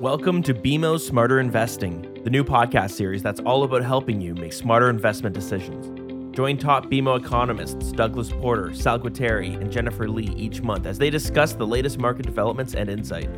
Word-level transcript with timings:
Welcome 0.00 0.42
to 0.42 0.52
BMO's 0.52 1.06
Smarter 1.06 1.40
Investing, 1.40 2.20
the 2.22 2.28
new 2.28 2.44
podcast 2.44 2.90
series 2.90 3.22
that's 3.22 3.40
all 3.40 3.62
about 3.62 3.82
helping 3.82 4.20
you 4.20 4.34
make 4.34 4.52
smarter 4.52 4.90
investment 4.90 5.34
decisions. 5.34 6.36
Join 6.36 6.58
top 6.58 6.90
BMO 6.90 7.18
economists 7.18 7.92
Douglas 7.92 8.30
Porter, 8.30 8.74
Sal 8.74 8.98
Guatieri, 9.00 9.58
and 9.58 9.72
Jennifer 9.72 10.06
Lee 10.06 10.34
each 10.36 10.60
month 10.60 10.84
as 10.84 10.98
they 10.98 11.08
discuss 11.08 11.54
the 11.54 11.66
latest 11.66 11.96
market 11.96 12.26
developments 12.26 12.74
and 12.74 12.90
insight. 12.90 13.30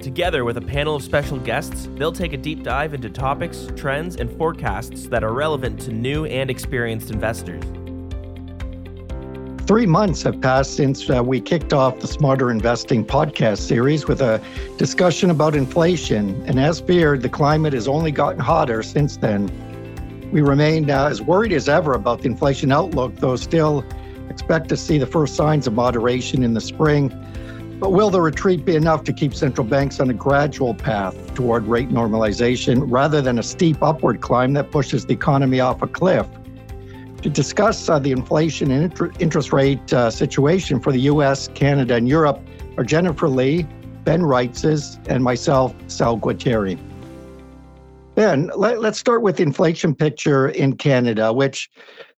Together 0.00 0.46
with 0.46 0.56
a 0.56 0.62
panel 0.62 0.96
of 0.96 1.02
special 1.02 1.38
guests, 1.38 1.90
they'll 1.96 2.12
take 2.12 2.32
a 2.32 2.38
deep 2.38 2.62
dive 2.62 2.94
into 2.94 3.10
topics, 3.10 3.68
trends, 3.76 4.16
and 4.16 4.34
forecasts 4.38 5.06
that 5.08 5.22
are 5.22 5.34
relevant 5.34 5.78
to 5.82 5.92
new 5.92 6.24
and 6.24 6.48
experienced 6.48 7.10
investors. 7.10 7.62
Three 9.70 9.86
months 9.86 10.24
have 10.24 10.40
passed 10.40 10.74
since 10.74 11.08
uh, 11.08 11.22
we 11.22 11.40
kicked 11.40 11.72
off 11.72 12.00
the 12.00 12.08
Smarter 12.08 12.50
Investing 12.50 13.04
podcast 13.04 13.58
series 13.58 14.08
with 14.08 14.20
a 14.20 14.42
discussion 14.78 15.30
about 15.30 15.54
inflation. 15.54 16.42
And 16.44 16.58
as 16.58 16.80
feared, 16.80 17.22
the 17.22 17.28
climate 17.28 17.72
has 17.74 17.86
only 17.86 18.10
gotten 18.10 18.40
hotter 18.40 18.82
since 18.82 19.16
then. 19.16 19.48
We 20.32 20.40
remain 20.40 20.90
uh, 20.90 21.06
as 21.06 21.22
worried 21.22 21.52
as 21.52 21.68
ever 21.68 21.92
about 21.92 22.22
the 22.22 22.26
inflation 22.26 22.72
outlook, 22.72 23.14
though 23.14 23.36
still 23.36 23.84
expect 24.28 24.70
to 24.70 24.76
see 24.76 24.98
the 24.98 25.06
first 25.06 25.36
signs 25.36 25.68
of 25.68 25.74
moderation 25.74 26.42
in 26.42 26.54
the 26.54 26.60
spring. 26.60 27.10
But 27.78 27.92
will 27.92 28.10
the 28.10 28.20
retreat 28.20 28.64
be 28.64 28.74
enough 28.74 29.04
to 29.04 29.12
keep 29.12 29.34
central 29.34 29.64
banks 29.64 30.00
on 30.00 30.10
a 30.10 30.14
gradual 30.14 30.74
path 30.74 31.32
toward 31.36 31.68
rate 31.68 31.90
normalization 31.90 32.82
rather 32.88 33.22
than 33.22 33.38
a 33.38 33.44
steep 33.44 33.80
upward 33.84 34.20
climb 34.20 34.52
that 34.54 34.72
pushes 34.72 35.06
the 35.06 35.12
economy 35.14 35.60
off 35.60 35.80
a 35.80 35.86
cliff? 35.86 36.26
To 37.22 37.30
discuss 37.30 37.88
uh, 37.88 37.98
the 37.98 38.12
inflation 38.12 38.70
and 38.70 38.84
inter- 38.84 39.12
interest 39.18 39.52
rate 39.52 39.92
uh, 39.92 40.10
situation 40.10 40.80
for 40.80 40.92
the 40.92 41.00
US, 41.00 41.48
Canada, 41.48 41.94
and 41.94 42.08
Europe 42.08 42.40
are 42.76 42.84
Jennifer 42.84 43.28
Lee, 43.28 43.66
Ben 44.04 44.22
Reitzes, 44.22 44.98
and 45.08 45.22
myself, 45.22 45.74
Sal 45.86 46.18
Guatieri. 46.18 46.78
Ben, 48.14 48.50
let, 48.56 48.78
us 48.78 48.98
start 48.98 49.22
with 49.22 49.36
the 49.36 49.42
inflation 49.42 49.94
picture 49.94 50.48
in 50.48 50.76
Canada, 50.76 51.32
which, 51.32 51.70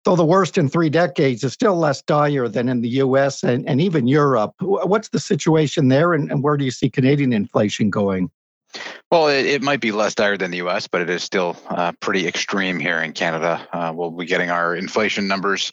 though 0.05 0.15
the 0.15 0.25
worst 0.25 0.57
in 0.57 0.69
three 0.69 0.89
decades, 0.89 1.43
is 1.43 1.53
still 1.53 1.75
less 1.75 2.01
dire 2.01 2.47
than 2.47 2.69
in 2.69 2.81
the 2.81 2.89
US 2.89 3.43
and, 3.43 3.67
and 3.67 3.81
even 3.81 4.07
Europe. 4.07 4.53
What's 4.59 5.09
the 5.09 5.19
situation 5.19 5.89
there, 5.89 6.13
and, 6.13 6.31
and 6.31 6.43
where 6.43 6.57
do 6.57 6.65
you 6.65 6.71
see 6.71 6.89
Canadian 6.89 7.33
inflation 7.33 7.89
going? 7.89 8.29
Well, 9.11 9.27
it, 9.27 9.45
it, 9.45 9.61
might 9.61 9.81
be 9.81 9.91
less 9.91 10.15
dire 10.15 10.37
than 10.37 10.51
the 10.51 10.57
US, 10.57 10.87
but 10.87 11.01
it 11.01 11.09
is 11.09 11.23
still 11.23 11.57
uh, 11.69 11.91
pretty 11.99 12.27
extreme 12.27 12.79
here 12.79 12.99
in 12.99 13.13
Canada. 13.13 13.67
Uh, 13.71 13.91
we'll 13.93 14.11
be 14.11 14.25
getting 14.25 14.49
our 14.49 14.75
inflation 14.75 15.27
numbers 15.27 15.71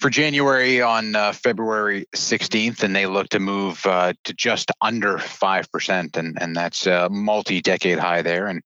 for 0.00 0.10
January 0.10 0.82
on 0.82 1.16
uh, 1.16 1.32
February 1.32 2.06
16th, 2.14 2.82
and 2.82 2.94
they 2.94 3.06
look 3.06 3.28
to 3.30 3.40
move 3.40 3.80
uh, 3.86 4.12
to 4.24 4.34
just 4.34 4.70
under 4.80 5.16
5%. 5.16 6.16
And, 6.16 6.36
and 6.40 6.56
that's 6.56 6.86
a 6.86 7.08
multi 7.08 7.60
decade 7.60 7.98
high 7.98 8.22
there. 8.22 8.46
And 8.46 8.62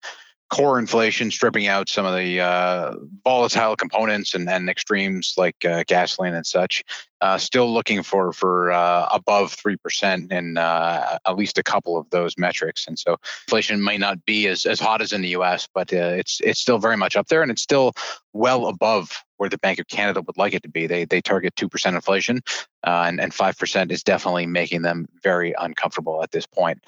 core 0.51 0.79
inflation, 0.79 1.31
stripping 1.31 1.67
out 1.67 1.89
some 1.89 2.07
of 2.07 2.15
the 2.17 2.41
uh, 2.41 2.95
volatile 3.25 3.77
components 3.77 4.35
and, 4.35 4.49
and 4.49 4.69
extremes 4.71 5.35
like 5.37 5.65
uh, 5.65 5.85
gasoline 5.87 6.35
and 6.35 6.47
such, 6.47 6.83
uh, 7.21 7.37
still 7.37 7.73
looking 7.73 8.03
for 8.03 8.33
for 8.33 8.71
uh, 8.73 9.09
above 9.13 9.53
three 9.53 9.77
percent 9.77 10.33
in 10.33 10.57
uh, 10.57 11.19
at 11.27 11.37
least 11.37 11.59
a 11.59 11.63
couple 11.63 11.99
of 11.99 12.09
those 12.11 12.39
metrics. 12.39 12.87
And 12.87 12.99
so 12.99 13.17
inflation 13.47 13.83
may 13.83 13.99
not 13.99 14.25
be 14.25 14.47
as, 14.47 14.65
as 14.65 14.81
hot 14.81 15.03
as 15.03 15.13
in 15.13 15.23
the 15.23 15.29
U.S., 15.31 15.69
but 15.73 15.93
uh, 15.93 16.15
it's 16.17 16.41
it's 16.43 16.61
still 16.61 16.79
very 16.79 16.97
much 16.97 17.17
up 17.17 17.29
there, 17.29 17.43
and 17.43 17.51
it's 17.51 17.63
still 17.63 17.93
well 18.33 18.69
above 18.69 19.23
where 19.37 19.49
the 19.49 19.59
Bank 19.59 19.79
of 19.79 19.89
Canada 19.89 20.23
would 20.23 20.37
like 20.37 20.55
it 20.55 20.63
to 20.63 20.69
be. 20.69 20.87
They 20.87 21.05
they 21.05 21.21
target 21.21 21.57
two 21.57 21.69
percent 21.69 21.97
inflation, 21.97 22.41
and 22.85 23.21
and 23.21 23.35
five 23.35 23.59
percent 23.59 23.93
is 23.93 24.03
definitely 24.03 24.47
making 24.47 24.83
them 24.83 25.09
very 25.23 25.55
uncomfortable 25.59 26.23
at 26.23 26.31
this 26.31 26.47
point. 26.47 26.79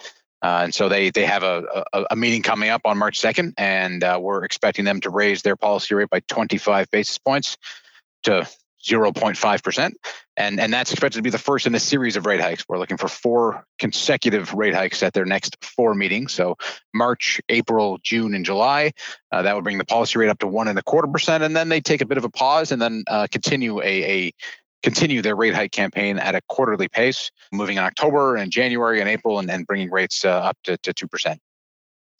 Uh, 0.43 0.61
and 0.65 0.75
so 0.75 0.89
they 0.89 1.11
they 1.11 1.25
have 1.25 1.43
a, 1.43 1.85
a, 1.93 2.05
a, 2.13 2.17
meeting 2.17 2.43
coming 2.43 2.71
up 2.71 2.83
on 2.85 2.97
March 2.97 3.21
2nd, 3.21 3.53
and 3.59 4.03
uh, 4.03 4.19
we're 4.21 4.45
expecting 4.45 4.85
them 4.85 5.01
to 5.01 5.11
raise 5.11 5.43
their 5.43 5.57
policy 5.57 5.95
rate 5.95 6.09
by 6.09 6.21
25 6.21 6.91
basis 6.91 7.19
points 7.19 7.59
to 8.23 8.49
0.5%. 8.83 9.93
And, 10.37 10.59
and 10.59 10.73
that's 10.73 10.91
expected 10.93 11.19
to 11.19 11.23
be 11.23 11.31
the 11.31 11.39
first 11.39 11.67
in 11.67 11.75
a 11.75 11.81
series 11.81 12.17
of 12.17 12.25
rate 12.25 12.41
hikes. 12.41 12.65
We're 12.67 12.79
looking 12.79 12.97
for 12.97 13.09
four 13.09 13.67
consecutive 13.79 14.55
rate 14.55 14.75
hikes 14.75 15.03
at 15.03 15.13
their 15.13 15.27
next 15.27 15.63
four 15.63 15.95
meetings. 15.95 16.33
So 16.33 16.57
March, 16.95 17.41
April, 17.49 17.99
June, 18.03 18.35
and 18.35 18.45
July. 18.45 18.93
Uh, 19.31 19.43
that 19.43 19.55
would 19.55 19.65
bring 19.65 19.79
the 19.79 19.85
policy 19.85 20.19
rate 20.19 20.31
up 20.31 20.39
to 20.39 20.47
one 20.47 20.69
and 20.69 20.79
a 20.79 20.83
quarter 20.83 21.09
percent. 21.09 21.45
And 21.45 21.55
then 21.55 21.69
they 21.69 21.81
take 21.81 22.01
a 22.01 22.07
bit 22.07 22.17
of 22.17 22.25
a 22.25 22.31
pause 22.31 22.73
and 22.73 22.81
then 22.81 23.05
uh, 23.07 23.27
continue 23.31 23.81
a, 23.81 23.85
a 24.27 24.33
continue 24.83 25.23
their 25.23 25.37
rate 25.37 25.55
hike 25.55 25.73
campaign 25.73 26.19
at 26.19 26.35
a 26.35 26.41
quarterly 26.49 26.89
pace, 26.89 27.31
moving 27.53 27.77
in 27.77 27.85
October 27.85 28.37
and 28.37 28.51
January 28.51 29.01
and 29.01 29.09
April, 29.09 29.39
and, 29.39 29.51
and 29.51 29.67
bringing 29.67 29.91
rates 29.91 30.25
uh, 30.25 30.31
up 30.31 30.57
to, 30.65 30.77
to 30.79 30.93
2%. 30.93 31.37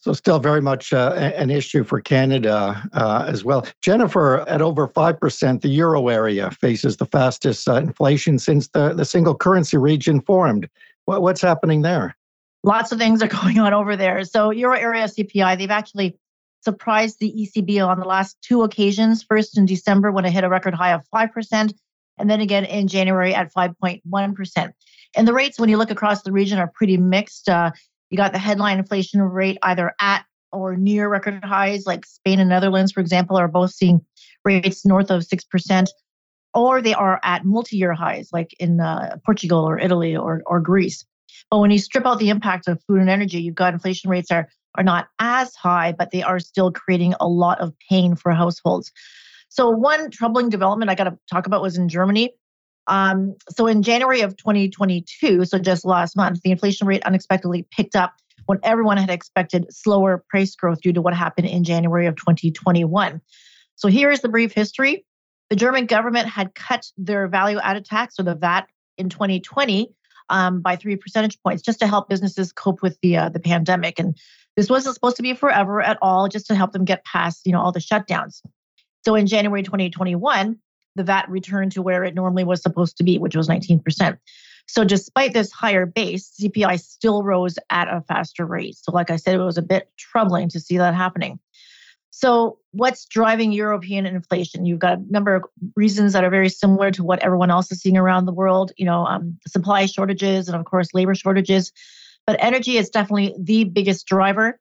So, 0.03 0.15
still 0.15 0.39
very 0.39 0.63
much 0.63 0.95
uh, 0.95 1.13
an 1.37 1.51
issue 1.51 1.85
for 1.85 2.01
Canada 2.01 2.83
uh, 2.95 3.27
as 3.29 3.45
well. 3.45 3.67
Jennifer, 3.83 4.49
at 4.49 4.63
over 4.63 4.89
5%, 4.89 5.61
the 5.61 5.69
euro 5.69 6.09
area 6.09 6.51
faces 6.53 6.97
the 6.97 7.05
fastest 7.05 7.69
uh, 7.69 7.75
inflation 7.75 8.39
since 8.39 8.69
the, 8.69 8.95
the 8.95 9.05
single 9.05 9.35
currency 9.35 9.77
region 9.77 10.23
formed. 10.23 10.71
What, 11.05 11.21
what's 11.21 11.43
happening 11.43 11.83
there? 11.83 12.17
Lots 12.63 12.93
of 12.93 12.99
things 12.99 13.23
are 13.23 13.29
going 13.43 13.59
on 13.59 13.75
over 13.75 13.95
there. 13.95 14.25
So, 14.25 14.51
euro 14.51 14.75
area 14.75 15.05
CPI, 15.05 15.59
they've 15.59 15.71
actually 15.71 16.17
surprised 16.63 17.19
the 17.21 17.33
ECB 17.33 17.87
on 17.87 18.01
the 18.01 18.07
last 18.07 18.39
two 18.41 18.63
occasions. 18.63 19.23
First 19.23 19.59
in 19.59 19.67
December, 19.67 20.13
when 20.13 20.25
it 20.25 20.31
hit 20.31 20.45
a 20.45 20.49
record 20.49 20.73
high 20.73 20.93
of 20.93 21.05
5%, 21.15 21.75
and 22.19 22.31
then 22.31 22.41
again 22.41 22.65
in 22.65 22.89
January 22.89 23.35
at 23.35 23.53
5.1%. 23.53 24.73
And 25.17 25.29
the 25.29 25.33
rates, 25.33 25.59
when 25.59 25.69
you 25.69 25.77
look 25.77 25.91
across 25.91 26.23
the 26.23 26.33
region, 26.33 26.59
are 26.59 26.71
pretty 26.75 26.97
mixed. 26.97 27.49
Uh, 27.49 27.73
you 28.11 28.17
got 28.17 28.33
the 28.33 28.39
headline 28.39 28.79
inflation 28.79 29.23
rate 29.23 29.59
either 29.63 29.95
at 30.01 30.25
or 30.53 30.77
near 30.77 31.09
record 31.09 31.45
highs, 31.45 31.87
like 31.87 32.05
Spain 32.05 32.41
and 32.41 32.49
Netherlands, 32.49 32.93
for 32.93 33.01
example, 33.01 33.37
are 33.37 33.49
both 33.49 33.71
seeing 33.71 34.01
rates 34.45 34.85
north 34.85 35.11
of 35.11 35.23
6%, 35.23 35.89
or 36.55 36.83
they 36.83 36.95
are 36.95 37.21
at 37.23 37.45
multi 37.45 37.77
year 37.77 37.93
highs, 37.93 38.31
like 38.33 38.55
in 38.59 38.81
uh, 38.81 39.17
Portugal 39.25 39.61
or 39.61 39.79
Italy 39.79 40.17
or, 40.17 40.43
or 40.47 40.61
Greece. 40.61 41.05
But 41.51 41.59
when 41.59 41.71
you 41.71 41.79
strip 41.79 42.07
out 42.07 42.19
the 42.19 42.31
impact 42.31 42.69
of 42.69 42.83
food 42.87 43.01
and 43.01 43.11
energy, 43.11 43.41
you've 43.41 43.55
got 43.55 43.73
inflation 43.73 44.11
rates 44.11 44.31
are, 44.31 44.49
are 44.77 44.85
not 44.85 45.09
as 45.19 45.55
high, 45.55 45.93
but 45.93 46.11
they 46.11 46.23
are 46.23 46.41
still 46.41 46.73
creating 46.73 47.15
a 47.21 47.29
lot 47.29 47.61
of 47.61 47.73
pain 47.89 48.17
for 48.17 48.33
households. 48.33 48.91
So, 49.51 49.69
one 49.69 50.11
troubling 50.11 50.49
development 50.49 50.91
I 50.91 50.95
got 50.95 51.05
to 51.05 51.19
talk 51.31 51.47
about 51.47 51.61
was 51.61 51.77
in 51.77 51.89
Germany. 51.89 52.33
Um, 52.87 53.35
so, 53.51 53.67
in 53.67 53.83
January 53.83 54.21
of 54.21 54.37
2022, 54.37 55.45
so 55.45 55.59
just 55.59 55.85
last 55.85 56.17
month, 56.17 56.41
the 56.43 56.53
inflation 56.53 56.87
rate 56.87 57.03
unexpectedly 57.05 57.67
picked 57.71 57.97
up 57.97 58.15
when 58.47 58.61
everyone 58.63 58.97
had 58.97 59.11
expected 59.11 59.67
slower 59.71 60.25
price 60.31 60.55
growth 60.55 60.81
due 60.81 60.93
to 60.93 61.03
what 61.03 61.15
happened 61.15 61.49
in 61.49 61.65
January 61.65 62.07
of 62.07 62.15
2021. 62.15 63.21
So, 63.75 63.89
here 63.89 64.11
is 64.11 64.21
the 64.21 64.29
brief 64.29 64.53
history. 64.55 65.05
The 65.51 65.57
German 65.57 65.87
government 65.87 66.29
had 66.29 66.55
cut 66.55 66.87
their 66.97 67.27
value 67.27 67.59
added 67.59 67.85
tax 67.85 68.21
or 68.21 68.23
the 68.23 68.37
VAT 68.37 68.69
in 68.99 69.09
2020 69.09 69.93
um, 70.29 70.61
by 70.61 70.77
three 70.77 70.95
percentage 70.95 71.43
points 71.43 71.61
just 71.61 71.81
to 71.81 71.89
help 71.89 72.09
businesses 72.09 72.53
cope 72.53 72.83
with 72.83 72.97
the 73.03 73.17
uh, 73.17 73.29
the 73.31 73.41
pandemic. 73.41 73.99
And 73.99 74.17
this 74.57 74.71
wasn't 74.71 74.95
supposed 74.95 75.17
to 75.17 75.23
be 75.23 75.35
forever 75.35 75.83
at 75.83 75.99
all, 76.01 76.29
just 76.29 76.47
to 76.47 76.55
help 76.55 76.71
them 76.71 76.85
get 76.85 77.05
past 77.05 77.47
you 77.47 77.53
know 77.53 77.61
all 77.61 77.73
the 77.73 77.81
shutdowns. 77.81 78.43
So 79.05 79.15
in 79.15 79.27
January 79.27 79.63
2021, 79.63 80.59
the 80.97 81.05
VAT 81.05 81.29
returned 81.31 81.73
to 81.73 81.83
where 81.83 82.05
it 82.05 82.15
normally 82.15 82.45
was 82.45 82.63
supposed 82.63 82.97
to 82.99 83.05
be, 83.05 83.19
which 83.19 83.37
was 83.37 83.49
19%. 83.49 84.19
So 84.67 84.85
despite 84.85 85.33
this 85.33 85.51
higher 85.51 85.87
base, 85.87 86.33
CPI 86.41 86.81
still 86.81 87.23
rose 87.23 87.59
at 87.71 87.89
a 87.89 88.03
faster 88.03 88.47
rate. 88.47 88.77
So 88.77 88.93
like 88.93 89.11
I 89.11 89.17
said, 89.17 89.35
it 89.35 89.39
was 89.39 89.59
a 89.59 89.63
bit 89.63 89.91
troubling 89.99 90.49
to 90.51 90.61
see 90.61 90.79
that 90.79 90.95
happening. 90.95 91.41
So 92.11 92.59
what's 92.73 93.07
driving 93.07 93.53
European 93.53 94.05
inflation? 94.05 94.67
You've 94.67 94.79
got 94.79 94.99
a 94.99 95.03
number 95.13 95.35
of 95.37 95.45
reasons 95.77 96.13
that 96.13 96.25
are 96.25 96.31
very 96.31 96.49
similar 96.49 96.91
to 96.93 97.05
what 97.05 97.21
everyone 97.21 97.51
else 97.51 97.71
is 97.73 97.81
seeing 97.81 97.97
around 97.97 98.27
the 98.27 98.33
world. 98.33 98.73
You 98.77 98.85
know, 98.87 99.07
um, 99.07 99.39
supply 99.47 99.87
shortages 99.87 100.49
and 100.49 100.57
of 100.57 100.65
course 100.65 100.93
labor 100.93 101.15
shortages. 101.15 101.73
But 102.27 102.37
energy 102.41 102.77
is 102.77 102.91
definitely 102.91 103.35
the 103.41 103.65
biggest 103.65 104.07
driver, 104.07 104.61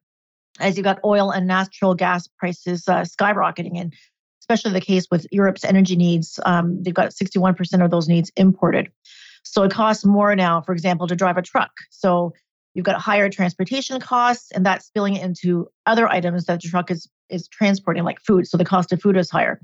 as 0.59 0.77
you've 0.77 0.85
got 0.85 1.00
oil 1.03 1.31
and 1.31 1.47
natural 1.47 1.94
gas 1.94 2.27
prices 2.27 2.88
uh, 2.88 3.01
skyrocketing. 3.01 3.80
And 3.80 3.94
especially 4.50 4.74
the 4.74 4.86
case 4.86 5.06
with 5.12 5.28
Europe's 5.31 5.63
energy 5.63 5.96
needs. 5.96 6.40
Um, 6.46 6.81
they've 6.81 6.94
got 6.94 7.12
61% 7.12 7.84
of 7.84 7.92
those 7.92 8.07
needs 8.07 8.31
imported. 8.36 8.92
So 9.44 9.63
it 9.63 9.72
costs 9.72 10.06
more 10.06 10.36
now, 10.36 10.62
for 10.62 10.74
example, 10.74 11.07
to 11.07 11.16
drive 11.16 11.38
a 11.38 11.42
truck. 11.42 11.72
So 11.92 12.34
you've 12.74 12.86
got 12.86 13.00
higher 13.00 13.30
transportation 13.30 14.00
costs, 14.00 14.51
and 14.51 14.66
that's 14.66 14.88
spilling 14.88 15.16
into 15.16 15.68
other 15.86 16.07
items 16.07 16.46
that 16.46 16.62
the 16.62 16.68
truck 16.68 16.90
is, 16.90 17.07
is 17.30 17.48
transporting, 17.48 18.04
like 18.04 18.19
food. 18.22 18.48
So 18.48 18.57
the 18.57 18.66
cost 18.66 18.92
of 18.92 19.01
food 19.01 19.18
is 19.18 19.30
higher. 19.30 19.62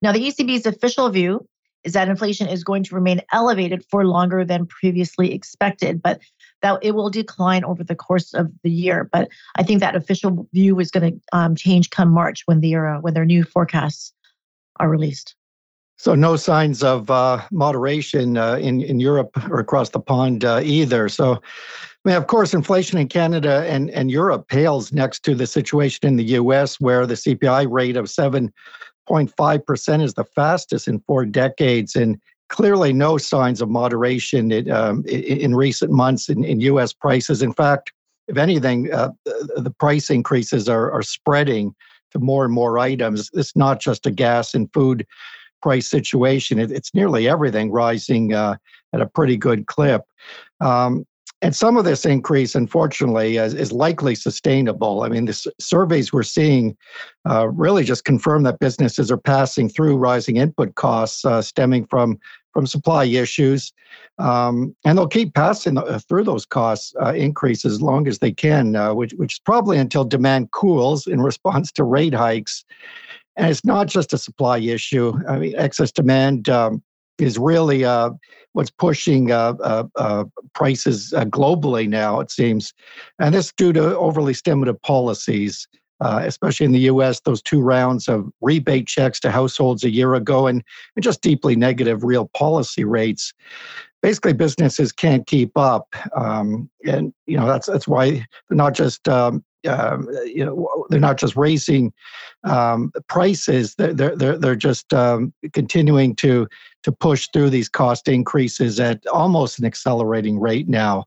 Now, 0.00 0.12
the 0.12 0.20
ECB's 0.20 0.66
official 0.66 1.10
view 1.10 1.46
is 1.84 1.92
that 1.92 2.08
inflation 2.08 2.48
is 2.48 2.64
going 2.64 2.82
to 2.84 2.94
remain 2.94 3.20
elevated 3.30 3.84
for 3.90 4.06
longer 4.06 4.42
than 4.44 4.66
previously 4.66 5.34
expected, 5.34 6.02
but 6.02 6.18
that 6.64 6.78
it 6.80 6.94
will 6.94 7.10
decline 7.10 7.62
over 7.62 7.84
the 7.84 7.94
course 7.94 8.32
of 8.32 8.50
the 8.62 8.70
year. 8.70 9.06
But 9.12 9.28
I 9.56 9.62
think 9.62 9.80
that 9.80 9.94
official 9.94 10.48
view 10.54 10.80
is 10.80 10.90
going 10.90 11.12
to 11.12 11.20
um, 11.38 11.54
change 11.54 11.90
come 11.90 12.08
March 12.08 12.42
when 12.46 12.62
their 12.62 12.88
uh, 12.88 13.00
when 13.00 13.12
their 13.12 13.26
new 13.26 13.44
forecasts 13.44 14.14
are 14.80 14.88
released. 14.88 15.36
So 15.96 16.14
no 16.14 16.36
signs 16.36 16.82
of 16.82 17.10
uh, 17.10 17.42
moderation 17.52 18.38
uh, 18.38 18.54
in 18.54 18.80
in 18.80 18.98
Europe 18.98 19.30
or 19.50 19.60
across 19.60 19.90
the 19.90 20.00
pond 20.00 20.44
uh, 20.44 20.62
either. 20.64 21.10
So, 21.10 21.34
I 21.34 21.38
mean, 22.08 22.16
of 22.16 22.28
course, 22.28 22.54
inflation 22.54 22.98
in 22.98 23.08
Canada 23.08 23.66
and 23.68 23.90
and 23.90 24.10
Europe 24.10 24.48
pales 24.48 24.90
next 24.90 25.22
to 25.24 25.34
the 25.34 25.46
situation 25.46 26.08
in 26.08 26.16
the 26.16 26.24
U.S., 26.40 26.80
where 26.80 27.06
the 27.06 27.14
CPI 27.14 27.70
rate 27.70 27.96
of 27.96 28.08
seven 28.08 28.50
point 29.06 29.30
five 29.36 29.66
percent 29.66 30.02
is 30.02 30.14
the 30.14 30.24
fastest 30.24 30.88
in 30.88 30.98
four 31.00 31.26
decades, 31.26 31.94
and 31.94 32.18
clearly 32.54 32.92
no 32.92 33.18
signs 33.18 33.60
of 33.60 33.68
moderation 33.68 34.52
in, 34.52 34.70
um, 34.70 35.04
in 35.06 35.56
recent 35.56 35.90
months 35.90 36.28
in, 36.28 36.44
in, 36.44 36.60
U.S. 36.60 36.92
prices. 36.92 37.42
In 37.42 37.52
fact, 37.52 37.92
if 38.28 38.36
anything, 38.36 38.94
uh, 38.94 39.10
the 39.24 39.74
price 39.80 40.08
increases 40.08 40.68
are, 40.68 40.92
are 40.92 41.02
spreading 41.02 41.74
to 42.12 42.20
more 42.20 42.44
and 42.44 42.54
more 42.54 42.78
items. 42.78 43.28
It's 43.34 43.56
not 43.56 43.80
just 43.80 44.06
a 44.06 44.12
gas 44.12 44.54
and 44.54 44.72
food 44.72 45.04
price 45.62 45.88
situation. 45.88 46.60
It, 46.60 46.70
it's 46.70 46.94
nearly 46.94 47.28
everything 47.28 47.72
rising 47.72 48.32
uh, 48.32 48.54
at 48.92 49.00
a 49.00 49.06
pretty 49.06 49.36
good 49.36 49.66
clip. 49.66 50.02
Um, 50.60 51.04
and 51.42 51.54
some 51.54 51.76
of 51.76 51.84
this 51.84 52.06
increase, 52.06 52.54
unfortunately, 52.54 53.36
is, 53.36 53.52
is 53.52 53.72
likely 53.72 54.14
sustainable. 54.14 55.02
I 55.02 55.08
mean, 55.08 55.26
the 55.26 55.52
surveys 55.58 56.12
we're 56.12 56.22
seeing 56.22 56.76
uh, 57.28 57.48
really 57.48 57.84
just 57.84 58.04
confirm 58.04 58.44
that 58.44 58.60
businesses 58.60 59.10
are 59.10 59.18
passing 59.18 59.68
through 59.68 59.98
rising 59.98 60.36
input 60.36 60.76
costs 60.76 61.24
uh, 61.24 61.42
stemming 61.42 61.86
from 61.86 62.18
from 62.54 62.66
supply 62.66 63.04
issues, 63.04 63.72
um, 64.18 64.74
and 64.84 64.96
they'll 64.96 65.08
keep 65.08 65.34
passing 65.34 65.76
uh, 65.76 65.98
through 66.08 66.24
those 66.24 66.46
costs 66.46 66.94
uh, 67.02 67.12
increases 67.12 67.74
as 67.74 67.82
long 67.82 68.08
as 68.08 68.20
they 68.20 68.32
can, 68.32 68.76
uh, 68.76 68.94
which 68.94 69.12
which 69.14 69.34
is 69.34 69.38
probably 69.40 69.76
until 69.76 70.04
demand 70.04 70.52
cools 70.52 71.06
in 71.06 71.20
response 71.30 71.70
to 71.72 71.84
rate 71.84 72.14
hikes. 72.14 72.64
And 73.36 73.50
it's 73.50 73.64
not 73.64 73.88
just 73.88 74.12
a 74.12 74.18
supply 74.18 74.58
issue. 74.58 75.12
I 75.28 75.38
mean, 75.38 75.54
excess 75.56 75.90
demand 75.90 76.48
um, 76.48 76.82
is 77.18 77.36
really 77.36 77.84
uh, 77.84 78.10
what's 78.52 78.70
pushing 78.70 79.32
uh, 79.32 79.54
uh, 79.96 80.24
prices 80.54 81.12
globally 81.16 81.88
now, 81.88 82.20
it 82.20 82.30
seems. 82.30 82.72
And 83.18 83.34
this 83.34 83.52
due 83.52 83.72
to 83.72 83.98
overly 83.98 84.34
stimulative 84.34 84.80
policies, 84.82 85.66
uh, 86.04 86.20
especially 86.22 86.66
in 86.66 86.72
the 86.72 86.80
US, 86.80 87.20
those 87.20 87.40
two 87.40 87.62
rounds 87.62 88.08
of 88.08 88.30
rebate 88.42 88.86
checks 88.86 89.18
to 89.20 89.30
households 89.30 89.84
a 89.84 89.90
year 89.90 90.14
ago 90.14 90.46
and, 90.46 90.62
and 90.94 91.02
just 91.02 91.22
deeply 91.22 91.56
negative 91.56 92.04
real 92.04 92.28
policy 92.36 92.84
rates. 92.84 93.32
Basically, 94.02 94.34
businesses 94.34 94.92
can't 94.92 95.26
keep 95.26 95.56
up. 95.56 95.96
Um, 96.14 96.68
and, 96.84 97.14
you 97.24 97.38
know, 97.38 97.46
that's, 97.46 97.66
that's 97.66 97.88
why 97.88 98.10
they're 98.10 98.56
not 98.56 98.74
just 98.74 99.08
um, 99.08 99.42
um, 99.66 100.06
you 100.26 100.44
know 100.44 100.86
they're 100.90 101.00
not 101.00 101.16
just 101.16 101.36
raising 101.36 101.90
um, 102.42 102.92
prices 103.08 103.74
they're 103.76 103.94
they're 103.94 104.36
they're 104.36 104.54
just 104.54 104.92
um, 104.92 105.32
continuing 105.54 106.14
to 106.16 106.46
to 106.82 106.92
push 106.92 107.28
through 107.32 107.48
these 107.48 107.70
cost 107.70 108.08
increases 108.08 108.78
at 108.78 109.06
almost 109.06 109.58
an 109.58 109.64
accelerating 109.64 110.38
rate 110.38 110.68
now 110.68 111.04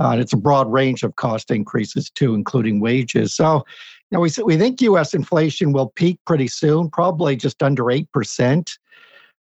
uh, 0.00 0.10
and 0.10 0.20
it's 0.20 0.32
a 0.32 0.36
broad 0.36 0.72
range 0.72 1.04
of 1.04 1.14
cost 1.14 1.52
increases 1.52 2.10
too 2.10 2.34
including 2.34 2.80
wages 2.80 3.32
so 3.32 3.64
know 4.16 4.20
we 4.20 4.30
we 4.44 4.56
think 4.56 4.80
US 4.82 5.14
inflation 5.14 5.72
will 5.72 5.90
peak 5.90 6.18
pretty 6.26 6.48
soon 6.48 6.90
probably 6.90 7.36
just 7.36 7.62
under 7.62 7.84
8% 7.84 8.66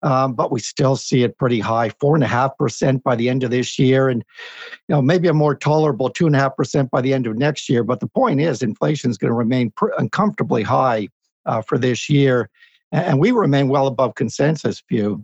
um, 0.02 0.34
but 0.34 0.52
we 0.52 0.60
still 0.60 0.96
see 0.96 1.24
it 1.24 1.38
pretty 1.38 1.60
high, 1.60 1.90
four 2.00 2.16
and 2.16 2.24
a 2.24 2.28
half 2.28 2.58
percent 2.58 3.04
by 3.04 3.16
the 3.16 3.30
end 3.30 3.44
of 3.44 3.52
this 3.52 3.78
year, 3.78 4.10
and 4.10 4.24
you 4.88 4.96
know 4.96 5.02
maybe 5.02 5.28
a 5.28 5.34
more 5.34 5.56
tolerable 5.56 6.10
two 6.10 6.26
and 6.26 6.36
a 6.36 6.40
half 6.40 6.56
percent 6.56 6.90
by 6.92 7.02
the 7.02 7.14
end 7.14 7.28
of 7.28 7.38
next 7.38 7.70
year. 7.70 7.84
But 7.84 8.00
the 8.00 8.08
point 8.08 8.40
is, 8.40 8.62
inflation 8.62 9.10
is 9.10 9.18
going 9.18 9.32
to 9.32 9.36
remain 9.36 9.72
pr- 9.72 9.90
uncomfortably 9.98 10.64
high 10.64 11.10
uh, 11.46 11.62
for 11.62 11.78
this 11.78 12.10
year, 12.10 12.50
and 12.92 13.20
we 13.20 13.32
remain 13.32 13.68
well 13.68 13.88
above 13.88 14.16
consensus 14.16 14.82
view. 14.88 15.24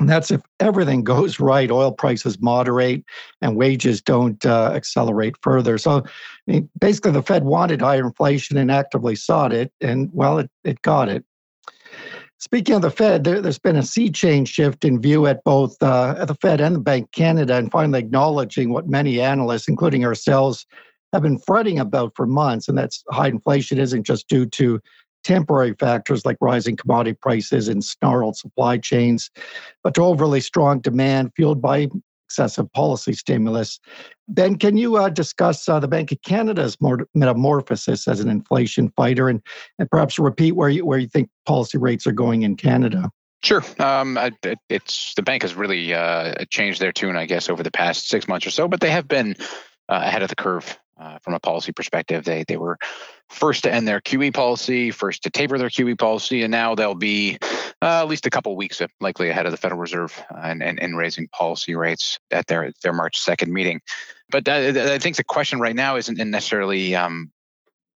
And 0.00 0.08
that's 0.08 0.30
if 0.30 0.42
everything 0.60 1.02
goes 1.02 1.40
right, 1.40 1.70
oil 1.70 1.92
prices 1.92 2.40
moderate, 2.40 3.04
and 3.42 3.56
wages 3.56 4.00
don't 4.00 4.44
uh, 4.46 4.72
accelerate 4.74 5.36
further. 5.42 5.78
So, 5.78 5.98
I 5.98 6.10
mean, 6.46 6.68
basically, 6.80 7.12
the 7.12 7.22
Fed 7.22 7.44
wanted 7.44 7.80
higher 7.80 8.06
inflation 8.06 8.56
and 8.56 8.70
actively 8.70 9.16
sought 9.16 9.52
it, 9.52 9.72
and 9.80 10.10
well, 10.12 10.38
it, 10.38 10.50
it 10.64 10.82
got 10.82 11.08
it. 11.08 11.24
Speaking 12.40 12.76
of 12.76 12.82
the 12.82 12.90
Fed, 12.90 13.24
there, 13.24 13.42
has 13.42 13.58
been 13.58 13.74
a 13.74 13.82
sea 13.82 14.10
change 14.10 14.48
shift 14.48 14.84
in 14.84 15.00
view 15.00 15.26
at 15.26 15.42
both 15.42 15.76
uh, 15.82 16.14
at 16.16 16.28
the 16.28 16.36
Fed 16.36 16.60
and 16.60 16.76
the 16.76 16.80
Bank 16.80 17.10
Canada, 17.10 17.56
and 17.56 17.70
finally 17.70 17.98
acknowledging 17.98 18.72
what 18.72 18.88
many 18.88 19.20
analysts, 19.20 19.66
including 19.66 20.04
ourselves, 20.04 20.64
have 21.12 21.22
been 21.22 21.38
fretting 21.38 21.80
about 21.80 22.12
for 22.14 22.26
months, 22.26 22.68
and 22.68 22.78
that's 22.78 23.02
high 23.10 23.28
inflation 23.28 23.78
isn't 23.78 24.04
just 24.04 24.28
due 24.28 24.46
to 24.46 24.80
temporary 25.24 25.74
factors 25.74 26.24
like 26.24 26.36
rising 26.40 26.76
commodity 26.76 27.16
prices 27.20 27.68
and 27.68 27.84
snarled 27.84 28.36
supply 28.36 28.78
chains, 28.78 29.30
but 29.82 29.94
to 29.94 30.02
overly 30.02 30.40
strong 30.40 30.80
demand 30.80 31.32
fueled 31.36 31.60
by 31.60 31.88
excessive 32.28 32.70
policy 32.74 33.14
stimulus. 33.14 33.80
Ben, 34.28 34.56
can 34.56 34.76
you 34.76 34.96
uh, 34.96 35.08
discuss 35.08 35.66
uh, 35.68 35.80
the 35.80 35.88
Bank 35.88 36.12
of 36.12 36.20
Canada's 36.22 36.76
metamorphosis 37.14 38.06
as 38.06 38.20
an 38.20 38.28
inflation 38.28 38.92
fighter, 38.96 39.28
and 39.28 39.40
and 39.78 39.90
perhaps 39.90 40.18
repeat 40.18 40.52
where 40.52 40.68
you 40.68 40.84
where 40.84 40.98
you 40.98 41.08
think 41.08 41.30
policy 41.46 41.78
rates 41.78 42.06
are 42.06 42.12
going 42.12 42.42
in 42.42 42.56
Canada? 42.56 43.10
Sure. 43.42 43.64
Um, 43.78 44.18
it's 44.68 45.14
the 45.14 45.22
bank 45.22 45.42
has 45.42 45.54
really 45.54 45.94
uh, 45.94 46.34
changed 46.50 46.80
their 46.80 46.92
tune, 46.92 47.16
I 47.16 47.24
guess, 47.24 47.48
over 47.48 47.62
the 47.62 47.70
past 47.70 48.08
six 48.08 48.26
months 48.26 48.46
or 48.46 48.50
so, 48.50 48.66
but 48.66 48.80
they 48.80 48.90
have 48.90 49.06
been 49.06 49.36
uh, 49.88 50.02
ahead 50.04 50.22
of 50.22 50.28
the 50.28 50.36
curve 50.36 50.78
uh, 51.00 51.18
from 51.20 51.34
a 51.34 51.40
policy 51.40 51.72
perspective. 51.72 52.24
They 52.24 52.44
they 52.46 52.56
were 52.56 52.78
first 53.28 53.62
to 53.64 53.72
end 53.72 53.86
their 53.86 54.00
QE 54.00 54.32
policy, 54.32 54.90
first 54.90 55.22
to 55.22 55.30
taper 55.30 55.58
their 55.58 55.68
QE 55.68 55.98
policy, 55.98 56.42
and 56.42 56.50
now 56.50 56.74
they'll 56.74 56.94
be 56.94 57.38
uh, 57.82 58.02
at 58.02 58.08
least 58.08 58.26
a 58.26 58.30
couple 58.30 58.56
weeks 58.56 58.80
likely 59.00 59.28
ahead 59.28 59.46
of 59.46 59.52
the 59.52 59.58
Federal 59.58 59.80
Reserve 59.80 60.22
and, 60.42 60.62
and, 60.62 60.80
and 60.80 60.96
raising 60.96 61.28
policy 61.28 61.74
rates 61.74 62.18
at 62.30 62.46
their 62.46 62.72
their 62.82 62.92
March 62.92 63.18
second 63.18 63.52
meeting. 63.52 63.80
But 64.30 64.48
I, 64.48 64.94
I 64.94 64.98
think 64.98 65.16
the 65.16 65.24
question 65.24 65.60
right 65.60 65.76
now 65.76 65.96
isn't 65.96 66.18
necessarily 66.18 66.94
um, 66.94 67.30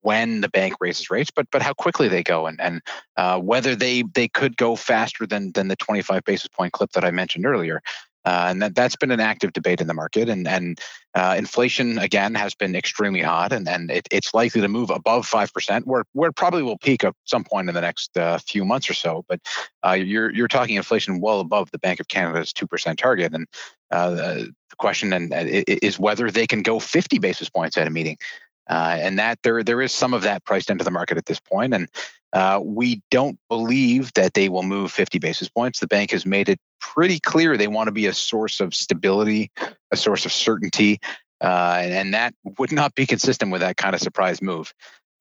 when 0.02 0.40
the 0.40 0.48
bank 0.48 0.74
raises 0.80 1.10
rates, 1.10 1.30
but 1.30 1.46
but 1.50 1.62
how 1.62 1.72
quickly 1.72 2.08
they 2.08 2.22
go 2.22 2.46
and 2.46 2.60
and 2.60 2.82
uh, 3.16 3.38
whether 3.40 3.74
they 3.74 4.02
they 4.14 4.28
could 4.28 4.56
go 4.56 4.76
faster 4.76 5.26
than 5.26 5.52
than 5.52 5.68
the 5.68 5.76
25 5.76 6.24
basis 6.24 6.48
point 6.48 6.72
clip 6.72 6.92
that 6.92 7.04
I 7.04 7.10
mentioned 7.10 7.46
earlier. 7.46 7.82
Uh, 8.24 8.46
and 8.50 8.62
that, 8.62 8.74
that's 8.74 8.96
been 8.96 9.10
an 9.10 9.20
active 9.20 9.52
debate 9.52 9.80
in 9.80 9.86
the 9.86 9.94
market. 9.94 10.28
And, 10.28 10.46
and 10.46 10.80
uh, 11.14 11.34
inflation, 11.36 11.98
again, 11.98 12.34
has 12.34 12.54
been 12.54 12.74
extremely 12.74 13.20
hot, 13.20 13.52
and, 13.52 13.68
and 13.68 13.90
it, 13.90 14.06
it's 14.10 14.32
likely 14.32 14.60
to 14.60 14.68
move 14.68 14.90
above 14.90 15.28
5%, 15.28 15.84
where, 15.84 16.04
where 16.12 16.30
it 16.30 16.36
probably 16.36 16.62
will 16.62 16.78
peak 16.78 17.04
at 17.04 17.14
some 17.24 17.44
point 17.44 17.68
in 17.68 17.74
the 17.74 17.80
next 17.80 18.16
uh, 18.16 18.38
few 18.38 18.64
months 18.64 18.88
or 18.88 18.94
so. 18.94 19.24
But 19.28 19.40
uh, 19.84 19.92
you're, 19.92 20.30
you're 20.30 20.48
talking 20.48 20.76
inflation 20.76 21.20
well 21.20 21.40
above 21.40 21.70
the 21.70 21.78
Bank 21.78 22.00
of 22.00 22.08
Canada's 22.08 22.52
2% 22.52 22.96
target. 22.96 23.34
And 23.34 23.46
uh, 23.90 24.10
the 24.72 24.76
question 24.78 25.12
and, 25.12 25.32
is 25.34 25.98
whether 25.98 26.30
they 26.30 26.46
can 26.46 26.62
go 26.62 26.78
50 26.78 27.18
basis 27.18 27.50
points 27.50 27.76
at 27.76 27.86
a 27.86 27.90
meeting. 27.90 28.16
Uh, 28.68 28.96
and 29.00 29.18
that 29.18 29.38
there 29.42 29.62
there 29.62 29.82
is 29.82 29.92
some 29.92 30.14
of 30.14 30.22
that 30.22 30.44
priced 30.44 30.70
into 30.70 30.84
the 30.84 30.90
market 30.90 31.18
at 31.18 31.26
this 31.26 31.40
point, 31.40 31.74
and 31.74 31.88
uh, 32.32 32.60
we 32.62 33.02
don't 33.10 33.38
believe 33.48 34.12
that 34.14 34.34
they 34.34 34.48
will 34.48 34.62
move 34.62 34.90
50 34.90 35.18
basis 35.18 35.48
points. 35.48 35.80
The 35.80 35.86
bank 35.86 36.12
has 36.12 36.24
made 36.24 36.48
it 36.48 36.58
pretty 36.80 37.20
clear 37.20 37.56
they 37.56 37.68
want 37.68 37.88
to 37.88 37.92
be 37.92 38.06
a 38.06 38.14
source 38.14 38.60
of 38.60 38.74
stability, 38.74 39.50
a 39.90 39.96
source 39.96 40.24
of 40.24 40.32
certainty, 40.32 41.00
uh, 41.42 41.80
and, 41.82 41.92
and, 41.92 42.14
that 42.14 42.34
would 42.58 42.72
not 42.72 42.94
be 42.94 43.04
consistent 43.04 43.50
with 43.50 43.60
that 43.60 43.76
kind 43.76 43.94
of 43.94 44.00
surprise 44.00 44.40
move. 44.40 44.72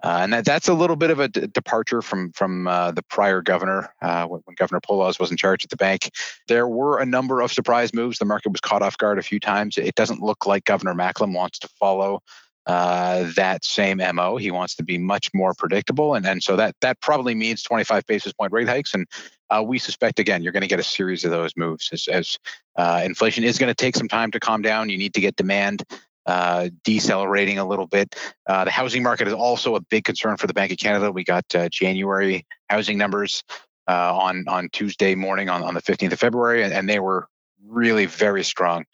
Uh, 0.03 0.19
and 0.21 0.33
that, 0.33 0.45
that's 0.45 0.67
a 0.67 0.74
little 0.74 0.95
bit 0.95 1.10
of 1.10 1.19
a 1.19 1.27
d- 1.27 1.48
departure 1.48 2.01
from 2.01 2.31
from 2.31 2.67
uh, 2.67 2.91
the 2.91 3.03
prior 3.03 3.41
governor 3.41 3.93
uh, 4.01 4.25
when, 4.25 4.41
when, 4.45 4.55
Governor 4.55 4.81
Poloz 4.81 5.19
was 5.19 5.31
in 5.31 5.38
charge 5.38 5.63
at 5.63 5.69
the 5.69 5.77
bank. 5.77 6.12
There 6.48 6.67
were 6.67 7.00
a 7.00 7.05
number 7.05 7.41
of 7.41 7.51
surprise 7.51 7.93
moves. 7.93 8.17
The 8.17 8.25
market 8.25 8.51
was 8.51 8.62
caught 8.62 8.81
off 8.81 8.98
guard 8.98 9.19
a 9.19 9.24
few 9.24 9.39
times. 9.39 9.77
It 9.77 9.95
doesn't 9.95 10.21
look 10.21 10.45
like 10.45 10.65
Governor 10.65 10.95
Macklem 10.95 11.33
wants 11.33 11.60
to 11.60 11.67
follow 11.67 12.21
uh, 12.68 13.32
that 13.36 13.65
same 13.65 14.01
mo. 14.13 14.38
He 14.38 14.51
wants 14.51 14.75
to 14.75 14.84
be 14.84 14.98
much 14.98 15.30
more 15.34 15.53
predictable, 15.53 16.15
and 16.15 16.25
and 16.25 16.44
so 16.44 16.56
that 16.56 16.75
that 16.82 17.01
probably 17.01 17.36
means 17.36 17.63
25 17.63 18.06
basis 18.06 18.34
point 18.34 18.51
rate 18.51 18.68
hikes. 18.68 18.94
And 18.94 19.08
uh, 19.50 19.63
we 19.65 19.80
suspect 19.80 20.20
again 20.20 20.44
you're 20.44 20.53
going 20.53 20.62
to 20.62 20.68
get 20.68 20.80
a 20.80 20.84
series 20.84 21.25
of 21.25 21.32
those 21.32 21.51
moves 21.58 21.89
as, 21.91 22.08
as 22.08 22.38
uh, 22.77 23.01
inflation 23.03 23.44
is 23.44 23.58
going 23.58 23.70
to 23.70 23.75
take 23.75 23.96
some 23.96 24.08
time 24.08 24.32
to 24.32 24.39
calm 24.39 24.62
down. 24.62 24.89
You 24.89 24.98
need 24.98 25.13
to 25.15 25.22
get 25.22 25.36
demand 25.36 25.84
uh, 26.25 26.70
decelerating 26.84 27.58
a 27.58 27.68
little 27.68 27.88
bit. 27.88 28.15
Uh, 28.48 28.65
the 28.65 28.72
housing 28.72 29.03
market 29.03 29.27
is 29.27 29.34
also 29.34 29.75
a 29.75 29.82
big 29.82 30.03
concern 30.03 30.38
for 30.38 30.48
the 30.48 30.53
Bank 30.53 30.72
of 30.72 30.77
Canada. 30.77 31.12
We 31.12 31.24
got 31.24 31.46
uh, 31.56 31.68
January 31.70 32.46
housing 32.70 32.98
numbers 32.98 33.44
uh, 33.88 34.15
on 34.15 34.46
on 34.48 34.70
Tuesday 34.72 35.15
morning 35.15 35.50
on, 35.50 35.63
on 35.63 35.74
the 35.74 35.82
15th 35.82 36.13
of 36.13 36.20
February, 36.20 36.63
and, 36.63 36.74
and 36.74 36.88
they 36.88 37.00
were 37.00 37.27
really 37.65 38.06
very 38.06 38.44
strong 38.44 38.86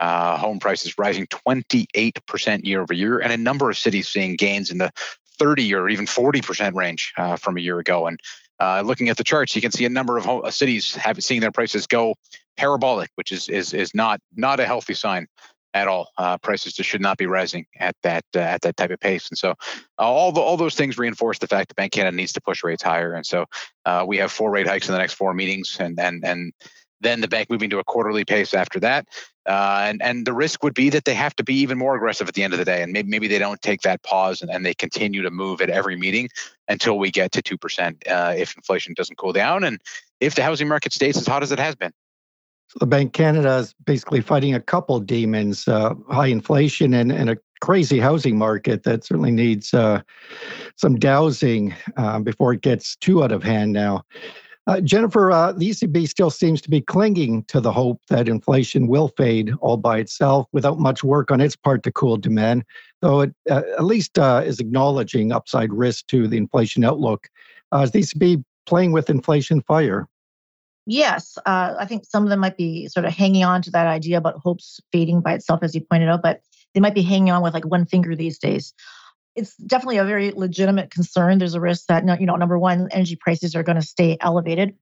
uh, 0.00 0.36
home 0.36 0.58
prices 0.58 0.98
rising 0.98 1.26
28% 1.26 2.64
year 2.64 2.82
over 2.82 2.94
year, 2.94 3.18
and 3.18 3.32
a 3.32 3.36
number 3.36 3.70
of 3.70 3.78
cities 3.78 4.08
seeing 4.08 4.36
gains 4.36 4.70
in 4.70 4.78
the 4.78 4.90
30 5.38 5.74
or 5.74 5.88
even 5.88 6.06
40% 6.06 6.74
range 6.74 7.12
uh, 7.16 7.36
from 7.36 7.56
a 7.56 7.60
year 7.60 7.78
ago. 7.78 8.06
And 8.06 8.18
uh, 8.60 8.82
looking 8.84 9.08
at 9.08 9.16
the 9.16 9.24
charts, 9.24 9.54
you 9.54 9.62
can 9.62 9.70
see 9.70 9.84
a 9.84 9.90
number 9.90 10.18
of 10.18 10.24
ho- 10.24 10.40
uh, 10.40 10.50
cities 10.50 10.94
have 10.96 11.22
seeing 11.22 11.40
their 11.40 11.52
prices 11.52 11.86
go 11.86 12.14
parabolic, 12.56 13.10
which 13.14 13.32
is 13.32 13.48
is 13.48 13.72
is 13.72 13.94
not 13.94 14.20
not 14.36 14.60
a 14.60 14.66
healthy 14.66 14.92
sign 14.92 15.26
at 15.72 15.88
all. 15.88 16.10
Uh, 16.18 16.36
prices 16.38 16.72
just 16.74 16.88
should 16.88 17.00
not 17.00 17.16
be 17.16 17.26
rising 17.26 17.64
at 17.78 17.96
that 18.02 18.24
uh, 18.36 18.40
at 18.40 18.60
that 18.62 18.76
type 18.76 18.90
of 18.90 19.00
pace. 19.00 19.28
And 19.30 19.38
so, 19.38 19.50
uh, 19.50 20.02
all 20.02 20.32
the, 20.32 20.40
all 20.40 20.56
those 20.56 20.74
things 20.74 20.98
reinforce 20.98 21.38
the 21.38 21.46
fact 21.46 21.68
that 21.68 21.76
Bank 21.76 21.92
Canada 21.92 22.16
needs 22.16 22.32
to 22.34 22.40
push 22.40 22.62
rates 22.62 22.82
higher. 22.82 23.14
And 23.14 23.24
so, 23.24 23.46
uh, 23.86 24.04
we 24.06 24.18
have 24.18 24.30
four 24.30 24.50
rate 24.50 24.66
hikes 24.66 24.88
in 24.88 24.92
the 24.92 24.98
next 24.98 25.14
four 25.14 25.32
meetings, 25.32 25.78
and 25.80 25.98
and 25.98 26.22
and 26.24 26.52
then 27.00 27.20
the 27.20 27.28
bank 27.28 27.48
moving 27.48 27.70
to 27.70 27.78
a 27.78 27.84
quarterly 27.84 28.24
pace 28.24 28.52
after 28.52 28.78
that. 28.80 29.06
Uh, 29.50 29.82
and 29.88 30.00
and 30.00 30.26
the 30.28 30.32
risk 30.32 30.62
would 30.62 30.74
be 30.74 30.90
that 30.90 31.04
they 31.04 31.14
have 31.14 31.34
to 31.34 31.42
be 31.42 31.54
even 31.54 31.76
more 31.76 31.96
aggressive 31.96 32.28
at 32.28 32.34
the 32.34 32.44
end 32.44 32.52
of 32.52 32.58
the 32.60 32.64
day, 32.64 32.84
and 32.84 32.92
maybe 32.92 33.10
maybe 33.10 33.26
they 33.26 33.38
don't 33.38 33.60
take 33.62 33.80
that 33.82 34.00
pause 34.04 34.42
and, 34.42 34.50
and 34.50 34.64
they 34.64 34.72
continue 34.72 35.22
to 35.22 35.30
move 35.30 35.60
at 35.60 35.68
every 35.68 35.96
meeting 35.96 36.28
until 36.68 37.00
we 37.00 37.10
get 37.10 37.32
to 37.32 37.42
two 37.42 37.58
percent 37.58 38.00
uh, 38.08 38.32
if 38.36 38.54
inflation 38.56 38.94
doesn't 38.94 39.16
cool 39.16 39.32
down 39.32 39.64
and 39.64 39.80
if 40.20 40.36
the 40.36 40.42
housing 40.44 40.68
market 40.68 40.92
stays 40.92 41.16
as 41.16 41.26
hot 41.26 41.42
as 41.42 41.50
it 41.50 41.58
has 41.58 41.74
been. 41.74 41.92
So 42.68 42.76
the 42.78 42.86
Bank 42.86 43.12
Canada 43.12 43.56
is 43.56 43.74
basically 43.84 44.20
fighting 44.20 44.54
a 44.54 44.60
couple 44.60 45.00
demons: 45.00 45.66
uh, 45.66 45.94
high 46.08 46.28
inflation 46.28 46.94
and, 46.94 47.10
and 47.10 47.28
a 47.30 47.36
crazy 47.60 47.98
housing 47.98 48.38
market 48.38 48.84
that 48.84 49.02
certainly 49.02 49.32
needs 49.32 49.74
uh, 49.74 50.00
some 50.76 50.96
dousing 50.96 51.74
uh, 51.96 52.20
before 52.20 52.52
it 52.52 52.60
gets 52.60 52.94
too 52.94 53.24
out 53.24 53.32
of 53.32 53.42
hand. 53.42 53.72
Now. 53.72 54.04
Uh, 54.66 54.80
Jennifer, 54.80 55.32
uh, 55.32 55.52
the 55.52 55.70
ECB 55.70 56.08
still 56.08 56.30
seems 56.30 56.60
to 56.60 56.70
be 56.70 56.80
clinging 56.80 57.44
to 57.44 57.60
the 57.60 57.72
hope 57.72 58.00
that 58.08 58.28
inflation 58.28 58.86
will 58.86 59.08
fade 59.16 59.52
all 59.60 59.76
by 59.76 59.98
itself 59.98 60.46
without 60.52 60.78
much 60.78 61.02
work 61.02 61.30
on 61.30 61.40
its 61.40 61.56
part 61.56 61.82
to 61.82 61.92
cool 61.92 62.16
demand, 62.16 62.64
though 63.00 63.22
it 63.22 63.34
uh, 63.50 63.62
at 63.78 63.84
least 63.84 64.18
uh, 64.18 64.42
is 64.44 64.60
acknowledging 64.60 65.32
upside 65.32 65.72
risk 65.72 66.06
to 66.08 66.28
the 66.28 66.36
inflation 66.36 66.84
outlook. 66.84 67.28
Uh, 67.72 67.78
is 67.78 67.90
the 67.90 68.00
ECB 68.00 68.44
playing 68.66 68.92
with 68.92 69.08
inflation 69.08 69.62
fire? 69.62 70.06
Yes, 70.86 71.38
uh, 71.46 71.74
I 71.78 71.86
think 71.86 72.04
some 72.04 72.24
of 72.24 72.30
them 72.30 72.40
might 72.40 72.56
be 72.56 72.88
sort 72.88 73.06
of 73.06 73.12
hanging 73.12 73.44
on 73.44 73.62
to 73.62 73.70
that 73.70 73.86
idea 73.86 74.18
about 74.18 74.40
hopes 74.42 74.80
fading 74.92 75.20
by 75.20 75.34
itself, 75.34 75.60
as 75.62 75.74
you 75.74 75.80
pointed 75.80 76.08
out, 76.08 76.22
but 76.22 76.42
they 76.74 76.80
might 76.80 76.94
be 76.94 77.02
hanging 77.02 77.30
on 77.32 77.42
with 77.42 77.54
like 77.54 77.66
one 77.66 77.86
finger 77.86 78.14
these 78.14 78.38
days 78.38 78.74
it's 79.36 79.56
definitely 79.56 79.98
a 79.98 80.04
very 80.04 80.32
legitimate 80.32 80.90
concern. 80.90 81.38
There's 81.38 81.54
a 81.54 81.60
risk 81.60 81.86
that, 81.86 82.04
you 82.20 82.26
know, 82.26 82.36
number 82.36 82.58
one, 82.58 82.88
energy 82.90 83.16
prices 83.16 83.54
are 83.54 83.62
going 83.62 83.80
to 83.80 83.86
stay 83.86 84.16
elevated. 84.20 84.74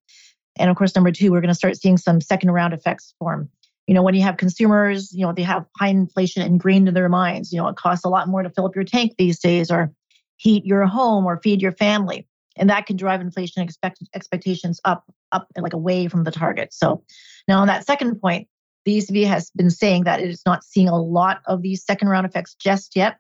And 0.58 0.70
of 0.70 0.76
course, 0.76 0.94
number 0.94 1.12
two, 1.12 1.30
we're 1.30 1.40
going 1.40 1.48
to 1.48 1.54
start 1.54 1.76
seeing 1.76 1.96
some 1.96 2.20
second 2.20 2.50
round 2.50 2.74
effects 2.74 3.14
form. 3.18 3.48
You 3.86 3.94
know, 3.94 4.02
when 4.02 4.14
you 4.14 4.22
have 4.22 4.36
consumers, 4.36 5.12
you 5.12 5.24
know, 5.24 5.32
they 5.32 5.42
have 5.42 5.64
high 5.78 5.88
inflation 5.88 6.42
ingrained 6.42 6.88
in 6.88 6.94
their 6.94 7.08
minds. 7.08 7.52
You 7.52 7.58
know, 7.58 7.68
it 7.68 7.76
costs 7.76 8.04
a 8.04 8.08
lot 8.08 8.28
more 8.28 8.42
to 8.42 8.50
fill 8.50 8.66
up 8.66 8.74
your 8.74 8.84
tank 8.84 9.14
these 9.16 9.38
days 9.38 9.70
or 9.70 9.92
heat 10.36 10.64
your 10.64 10.86
home 10.86 11.24
or 11.24 11.40
feed 11.42 11.62
your 11.62 11.72
family. 11.72 12.26
And 12.56 12.68
that 12.70 12.86
can 12.86 12.96
drive 12.96 13.20
inflation 13.20 13.62
expect- 13.62 14.02
expectations 14.14 14.80
up, 14.84 15.04
up 15.32 15.46
like 15.56 15.72
away 15.72 16.08
from 16.08 16.24
the 16.24 16.30
target. 16.30 16.74
So 16.74 17.02
now 17.46 17.60
on 17.60 17.68
that 17.68 17.86
second 17.86 18.20
point, 18.20 18.48
the 18.84 18.98
ECB 18.98 19.26
has 19.26 19.50
been 19.50 19.70
saying 19.70 20.04
that 20.04 20.20
it 20.20 20.28
is 20.28 20.42
not 20.44 20.64
seeing 20.64 20.88
a 20.88 21.00
lot 21.00 21.40
of 21.46 21.62
these 21.62 21.84
second 21.84 22.08
round 22.08 22.26
effects 22.26 22.54
just 22.54 22.96
yet. 22.96 23.18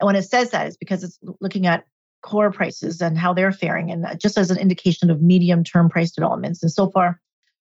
And 0.00 0.06
when 0.06 0.16
it 0.16 0.22
says 0.22 0.50
that, 0.50 0.66
it's 0.66 0.76
because 0.76 1.02
it's 1.02 1.18
looking 1.40 1.66
at 1.66 1.84
core 2.22 2.50
prices 2.50 3.00
and 3.00 3.16
how 3.16 3.32
they're 3.32 3.52
faring, 3.52 3.90
and 3.90 4.06
just 4.20 4.38
as 4.38 4.50
an 4.50 4.58
indication 4.58 5.10
of 5.10 5.22
medium 5.22 5.64
term 5.64 5.88
price 5.88 6.10
developments. 6.10 6.62
And 6.62 6.72
so 6.72 6.90
far, 6.90 7.20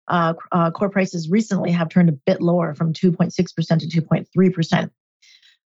uh, 0.09 0.35
uh, 0.53 0.71
core 0.71 0.91
prices 0.91 1.29
recently 1.31 1.71
have 1.71 1.89
turned 1.89 2.09
a 2.09 2.13
bit 2.13 2.41
lower 2.41 2.75
from 2.75 2.93
2.6% 2.93 3.35
to 3.35 4.01
2.3%. 4.01 4.91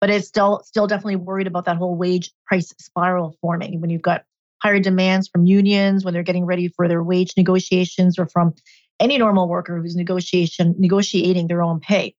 But 0.02 0.10
it's 0.10 0.28
still 0.28 0.62
still 0.66 0.88
definitely 0.88 1.16
worried 1.16 1.48
about 1.48 1.66
that 1.66 1.78
whole 1.78 1.96
wage 1.96 2.32
price 2.46 2.74
spiral 2.80 3.38
forming 3.42 3.80
when 3.80 3.90
you've 3.90 4.02
got 4.02 4.24
higher 4.62 4.80
demands 4.80 5.28
from 5.28 5.46
unions 5.46 6.04
when 6.04 6.14
they're 6.14 6.24
getting 6.24 6.46
ready 6.46 6.68
for 6.68 6.88
their 6.88 7.02
wage 7.02 7.34
negotiations 7.38 8.20
or 8.20 8.26
from 8.26 8.54
any 9.00 9.18
normal 9.18 9.48
worker 9.48 9.82
who's 9.82 9.96
negotiation 9.96 10.76
negotiating 10.78 11.48
their 11.48 11.62
own 11.62 11.80
pay. 11.80 12.14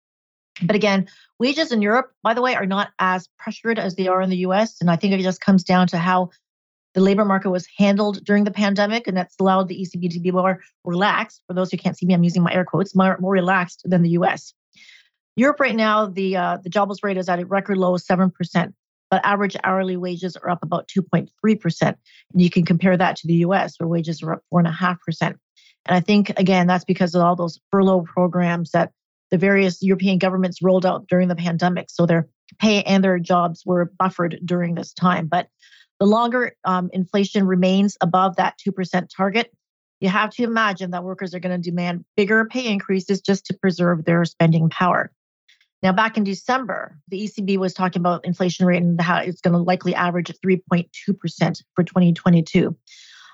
But 0.63 0.77
again, 0.77 1.09
wages 1.39 1.73
in 1.73 1.83
Europe, 1.83 2.13
by 2.23 2.35
the 2.35 2.43
way, 2.43 2.55
are 2.55 2.67
not 2.67 2.91
as 2.99 3.29
pressured 3.39 3.79
as 3.79 3.95
they 3.95 4.09
are 4.09 4.23
in 4.23 4.31
the 4.31 4.39
US. 4.39 4.81
And 4.81 4.91
I 4.91 4.97
think 4.97 5.13
it 5.13 5.23
just 5.23 5.41
comes 5.41 5.65
down 5.65 5.87
to 5.89 5.99
how 5.99 6.31
the 6.95 7.03
labor 7.03 7.27
market 7.27 7.51
was 7.51 7.67
handled 7.77 8.25
during 8.25 8.45
the 8.45 8.51
pandemic. 8.51 9.07
And 9.07 9.17
that's 9.17 9.37
allowed 9.39 9.69
the 9.69 9.79
ECB 9.83 10.11
to 10.13 10.21
be 10.21 10.31
more 10.31 10.63
relaxed. 10.85 11.43
For 11.47 11.55
those 11.55 11.71
who 11.71 11.77
can't 11.77 11.97
see 11.97 12.07
me, 12.07 12.15
I'm 12.15 12.25
using 12.25 12.43
my 12.43 12.53
air 12.53 12.65
quotes, 12.65 12.95
more, 12.95 13.19
more 13.21 13.33
relaxed 13.33 13.83
than 13.85 14.03
the 14.03 14.11
US. 14.11 14.55
Europe 15.37 15.61
right 15.61 15.77
now, 15.77 16.07
the 16.07 16.37
uh, 16.37 16.59
the 16.63 16.71
jobless 16.71 17.03
rate 17.03 17.19
is 17.19 17.29
at 17.29 17.39
a 17.39 17.45
record 17.45 17.77
low 17.77 17.95
of 17.95 18.01
7%, 18.01 18.73
but 19.11 19.21
average 19.25 19.55
hourly 19.63 19.99
wages 19.99 20.35
are 20.37 20.49
up 20.49 20.63
about 20.63 20.89
2.3%. 20.89 21.83
And 21.83 21.97
you 22.35 22.49
can 22.49 22.65
compare 22.65 22.97
that 22.97 23.17
to 23.17 23.27
the 23.27 23.35
US, 23.35 23.79
where 23.79 23.87
wages 23.87 24.23
are 24.23 24.35
up 24.35 24.43
4.5%. 24.53 24.97
And 25.23 25.39
I 25.87 26.01
think, 26.01 26.31
again, 26.39 26.67
that's 26.67 26.85
because 26.85 27.15
of 27.15 27.23
all 27.23 27.37
those 27.37 27.61
furlough 27.71 28.03
programs 28.03 28.71
that 28.71 28.93
the 29.31 29.39
various 29.39 29.83
European 29.83 30.19
governments 30.19 30.63
rolled 30.63 30.87
out 30.87 31.07
during 31.09 31.29
the 31.29 31.37
pandemic. 31.37 31.87
So 31.91 32.07
their 32.07 32.29
pay 32.59 32.83
and 32.83 33.03
their 33.03 33.19
jobs 33.19 33.65
were 33.67 33.93
buffered 33.99 34.39
during 34.45 34.75
this 34.75 34.93
time. 34.93 35.27
But 35.27 35.49
the 35.99 36.07
longer 36.07 36.55
um, 36.65 36.91
inflation 36.93 37.47
remains 37.47 37.97
above 38.01 38.37
that 38.37 38.55
2% 38.67 39.09
target, 39.15 39.53
you 40.01 40.09
have 40.09 40.31
to 40.31 40.43
imagine 40.43 40.91
that 40.91 41.05
workers 41.05 41.35
are 41.35 41.41
going 41.41 41.61
to 41.61 41.71
demand 41.71 42.05
bigger 42.17 42.45
pay 42.45 42.67
increases 42.67 43.21
just 43.21 43.47
to 43.47 43.55
preserve 43.55 44.05
their 44.05 44.25
spending 44.25 44.69
power. 44.69 45.11
Now, 45.83 45.93
back 45.93 46.17
in 46.17 46.25
December, 46.25 46.99
the 47.09 47.29
ECB 47.29 47.59
was 47.59 47.75
talking 47.75 48.01
about 48.01 48.25
inflation 48.25 48.67
rate 48.67 48.83
and 48.83 49.01
how 49.01 49.19
it's 49.19 49.41
going 49.41 49.53
to 49.53 49.61
likely 49.61 49.95
average 49.95 50.33
3.2% 50.45 50.89
for 51.75 51.85
2022. 51.85 52.77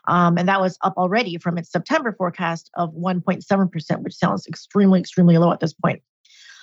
Um, 0.08 0.36
and 0.36 0.48
that 0.48 0.60
was 0.60 0.78
up 0.82 0.94
already 0.96 1.38
from 1.38 1.58
its 1.58 1.70
September 1.70 2.12
forecast 2.12 2.70
of 2.74 2.92
1.7%, 2.94 4.02
which 4.02 4.14
sounds 4.14 4.46
extremely, 4.46 5.00
extremely 5.00 5.38
low 5.38 5.52
at 5.52 5.60
this 5.60 5.72
point. 5.72 6.02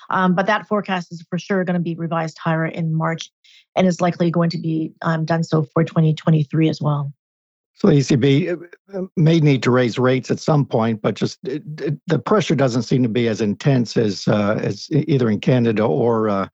Um, 0.10 0.34
but 0.36 0.48
that 0.48 0.68
forecast 0.68 1.12
is 1.12 1.24
for 1.30 1.38
sure 1.38 1.64
going 1.64 1.76
to 1.76 1.80
be 1.80 1.96
revised 1.96 2.38
higher 2.38 2.66
in 2.66 2.94
March 2.94 3.32
and 3.76 3.88
is 3.88 4.02
likely 4.02 4.32
going 4.32 4.50
to 4.50 4.58
be 4.58 4.92
um, 5.02 5.24
done 5.24 5.44
so 5.44 5.64
for 5.74 5.84
2023 5.84 6.70
as 6.70 6.82
well. 6.82 7.14
So 7.76 7.88
the 7.88 7.94
ECB 7.94 8.68
uh, 8.94 9.02
may 9.16 9.40
need 9.40 9.64
to 9.64 9.72
raise 9.72 9.98
rates 9.98 10.30
at 10.30 10.40
some 10.40 10.66
point, 10.66 11.02
but 11.02 11.16
just 11.16 11.40
it, 11.48 11.64
it, 11.80 11.98
the 12.08 12.20
pressure 12.20 12.56
doesn't 12.56 12.84
seem 12.84 13.04
to 13.04 13.10
be 13.10 13.30
as 13.30 13.40
intense 13.40 13.96
as 13.96 14.28
uh, 14.28 14.60
as 14.62 14.90
either 14.92 15.30
in 15.30 15.40
Canada 15.40 15.84
or 15.84 16.28
uh, 16.28 16.50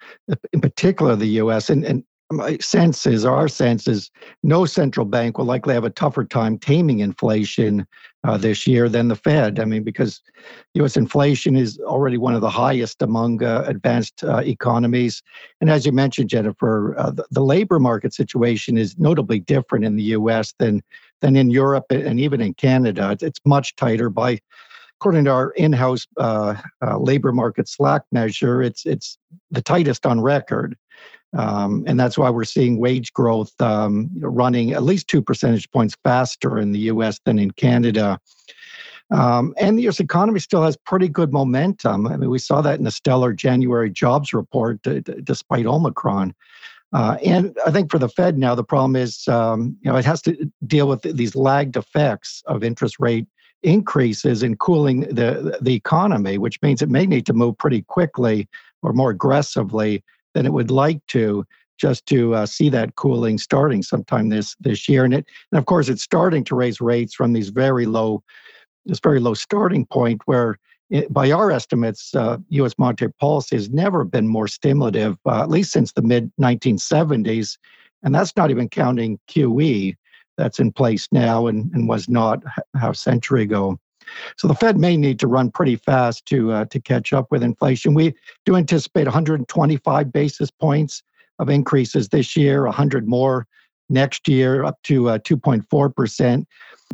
in 0.53 0.61
particular 0.61 1.15
the 1.15 1.25
U.S. 1.25 1.71
And, 1.71 1.83
and 1.83 2.03
my 2.31 2.57
sense 2.57 3.05
is, 3.05 3.23
or 3.25 3.35
our 3.35 3.47
sense 3.47 3.87
is, 3.87 4.09
no 4.43 4.65
central 4.65 5.05
bank 5.05 5.37
will 5.37 5.45
likely 5.45 5.73
have 5.73 5.83
a 5.83 5.89
tougher 5.89 6.25
time 6.25 6.57
taming 6.57 6.99
inflation 6.99 7.85
uh, 8.23 8.37
this 8.37 8.65
year 8.65 8.89
than 8.89 9.07
the 9.07 9.15
Fed. 9.15 9.59
I 9.59 9.65
mean, 9.65 9.83
because 9.83 10.21
U.S. 10.73 10.97
inflation 10.97 11.55
is 11.55 11.79
already 11.79 12.17
one 12.17 12.33
of 12.33 12.41
the 12.41 12.49
highest 12.49 13.01
among 13.01 13.43
uh, 13.43 13.63
advanced 13.67 14.23
uh, 14.23 14.37
economies. 14.37 15.21
And 15.61 15.69
as 15.69 15.85
you 15.85 15.91
mentioned, 15.91 16.29
Jennifer, 16.29 16.95
uh, 16.97 17.11
the, 17.11 17.25
the, 17.29 17.41
labor 17.41 17.79
market 17.79 18.13
situation 18.13 18.77
is 18.77 18.97
notably 18.97 19.39
different 19.39 19.85
in 19.85 19.95
the 19.95 20.03
U.S. 20.03 20.53
than 20.57 20.81
than 21.21 21.35
in 21.35 21.51
Europe 21.51 21.85
and 21.91 22.19
even 22.19 22.41
in 22.41 22.55
Canada. 22.55 23.11
It's, 23.11 23.23
it's 23.23 23.39
much 23.45 23.75
tighter 23.75 24.09
by 24.09 24.39
according 25.05 25.25
to 25.25 25.29
our 25.29 25.51
in-house 25.51 26.07
uh, 26.17 26.55
uh, 26.81 26.97
labor 26.97 27.31
market 27.31 27.69
slack 27.69 28.01
measure, 28.11 28.63
it's 28.63 28.87
it's 28.87 29.19
the 29.51 29.61
tightest 29.61 30.03
on 30.03 30.19
record. 30.19 30.75
Um, 31.37 31.83
and 31.85 31.99
that's 31.99 32.17
why 32.17 32.31
we're 32.31 32.43
seeing 32.43 32.79
wage 32.79 33.13
growth 33.13 33.53
um, 33.61 34.09
running 34.15 34.71
at 34.71 34.81
least 34.81 35.07
two 35.07 35.21
percentage 35.21 35.69
points 35.69 35.95
faster 36.03 36.57
in 36.57 36.71
the 36.71 36.79
US 36.91 37.19
than 37.23 37.37
in 37.37 37.51
Canada. 37.51 38.19
Um, 39.11 39.53
and 39.59 39.77
the 39.77 39.87
US 39.89 39.99
economy 39.99 40.39
still 40.39 40.63
has 40.63 40.75
pretty 40.75 41.07
good 41.07 41.31
momentum. 41.31 42.07
I 42.07 42.17
mean, 42.17 42.31
we 42.31 42.39
saw 42.39 42.61
that 42.61 42.79
in 42.79 42.85
the 42.85 42.89
stellar 42.89 43.31
January 43.31 43.91
jobs 43.91 44.33
report, 44.33 44.81
d- 44.81 45.01
d- 45.01 45.21
despite 45.23 45.67
Omicron. 45.67 46.33
Uh, 46.93 47.17
and 47.23 47.55
I 47.63 47.69
think 47.69 47.91
for 47.91 47.99
the 47.99 48.09
Fed 48.09 48.39
now, 48.39 48.55
the 48.55 48.63
problem 48.63 48.95
is, 48.95 49.27
um, 49.27 49.77
you 49.81 49.91
know, 49.91 49.99
it 49.99 50.05
has 50.05 50.23
to 50.23 50.51
deal 50.65 50.87
with 50.87 51.03
these 51.03 51.35
lagged 51.35 51.77
effects 51.77 52.41
of 52.47 52.63
interest 52.63 52.95
rate 52.99 53.27
increases 53.65 54.43
in 54.43 54.55
cooling 54.55 55.01
the 55.01 55.57
the 55.59 55.73
economy, 55.73 56.37
which 56.37 56.61
means 56.61 56.81
it 56.81 56.89
may 56.89 57.05
need 57.05 57.25
to 57.25 57.33
move 57.33 57.57
pretty 57.57 57.81
quickly 57.81 58.47
or 58.83 58.93
more 58.93 59.09
aggressively 59.09 60.03
than 60.33 60.45
it 60.45 60.53
would 60.53 60.71
like 60.71 61.05
to 61.07 61.45
just 61.77 62.05
to 62.05 62.33
uh, 62.35 62.45
see 62.45 62.69
that 62.69 62.95
cooling 62.95 63.37
starting 63.37 63.81
sometime 63.81 64.29
this 64.29 64.55
this 64.59 64.87
year. 64.87 65.03
And 65.03 65.13
it, 65.13 65.25
and 65.51 65.59
of 65.59 65.65
course, 65.65 65.89
it's 65.89 66.03
starting 66.03 66.43
to 66.45 66.55
raise 66.55 66.79
rates 66.79 67.15
from 67.15 67.33
these 67.33 67.49
very 67.49 67.85
low, 67.85 68.23
this 68.85 68.99
very 68.99 69.19
low 69.19 69.33
starting 69.33 69.85
point 69.85 70.21
where. 70.25 70.57
It, 70.91 71.11
by 71.11 71.31
our 71.31 71.49
estimates, 71.49 72.13
uh, 72.13 72.37
U.S. 72.49 72.75
monetary 72.77 73.11
policy 73.13 73.55
has 73.55 73.71
never 73.71 74.03
been 74.03 74.27
more 74.27 74.47
stimulative, 74.47 75.17
uh, 75.25 75.41
at 75.41 75.49
least 75.49 75.71
since 75.71 75.93
the 75.93 76.03
mid 76.03 76.31
1970s, 76.39 77.57
and 78.03 78.13
that's 78.13 78.37
not 78.37 78.51
even 78.51 78.69
counting 78.69 79.17
QE 79.27 79.95
that's 80.37 80.59
in 80.59 80.71
place 80.71 81.07
now 81.11 81.47
and, 81.47 81.71
and 81.73 81.87
was 81.87 82.09
not 82.09 82.43
half 82.79 82.93
a 82.93 82.97
century 82.97 83.43
ago. 83.43 83.79
So 84.37 84.47
the 84.47 84.55
Fed 84.55 84.77
may 84.77 84.97
need 84.97 85.19
to 85.19 85.27
run 85.27 85.49
pretty 85.49 85.77
fast 85.77 86.25
to 86.27 86.51
uh, 86.51 86.65
to 86.65 86.79
catch 86.79 87.11
up 87.11 87.27
with 87.31 87.41
inflation. 87.41 87.93
We 87.93 88.13
do 88.45 88.55
anticipate 88.55 89.05
125 89.05 90.13
basis 90.13 90.51
points 90.51 91.01
of 91.39 91.49
increases 91.49 92.09
this 92.09 92.35
year, 92.35 92.65
100 92.65 93.07
more 93.07 93.47
next 93.89 94.27
year 94.27 94.63
up 94.63 94.81
to 94.83 95.09
uh, 95.09 95.17
2.4%. 95.19 96.45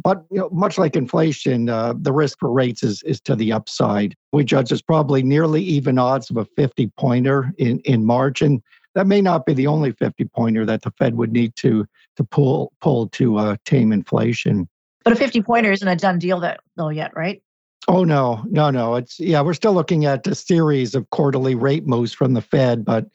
But 0.04 0.24
you 0.32 0.40
know, 0.40 0.50
much 0.52 0.78
like 0.78 0.96
inflation, 0.96 1.70
uh, 1.70 1.94
the 1.98 2.14
risk 2.14 2.40
for 2.40 2.52
rates 2.52 2.82
is, 2.84 3.04
is 3.04 3.20
to 3.22 3.36
the 3.36 3.52
upside. 3.52 4.16
We 4.32 4.44
judge 4.44 4.72
as 4.72 4.82
probably 4.82 5.22
nearly 5.22 5.62
even 5.64 5.98
odds 5.98 6.30
of 6.30 6.38
a 6.38 6.46
50 6.46 6.92
pointer 6.98 7.54
in, 7.58 7.80
in 7.82 8.06
margin. 8.06 8.64
That 8.96 9.08
may 9.08 9.22
not 9.22 9.46
be 9.46 9.54
the 9.54 9.68
only 9.68 9.92
50 9.94 10.26
pointer 10.26 10.66
that 10.66 10.82
the 10.82 10.92
Fed 10.92 11.16
would 11.16 11.32
need 11.32 11.56
to, 11.58 11.86
to 12.18 12.24
pull, 12.24 12.74
pull 12.82 13.08
to 13.10 13.38
uh, 13.38 13.56
tame 13.66 13.94
inflation. 13.94 14.68
But 15.04 15.14
a 15.14 15.16
50 15.16 15.42
pointer 15.42 15.72
isn't 15.72 15.88
a 15.88 15.96
done 15.96 16.20
deal 16.20 16.40
that, 16.42 16.60
though 16.76 16.90
yet, 16.90 17.12
right? 17.16 17.42
Oh 17.88 18.04
no, 18.04 18.44
no, 18.48 18.70
no. 18.70 18.96
It's 18.96 19.20
yeah, 19.20 19.42
we're 19.42 19.56
still 19.56 19.74
looking 19.74 20.06
at 20.06 20.28
a 20.28 20.36
series 20.36 20.94
of 20.94 21.10
quarterly 21.10 21.56
rate 21.56 21.88
moves 21.88 22.14
from 22.14 22.34
the 22.34 22.42
Fed, 22.42 22.86
but 22.86 23.08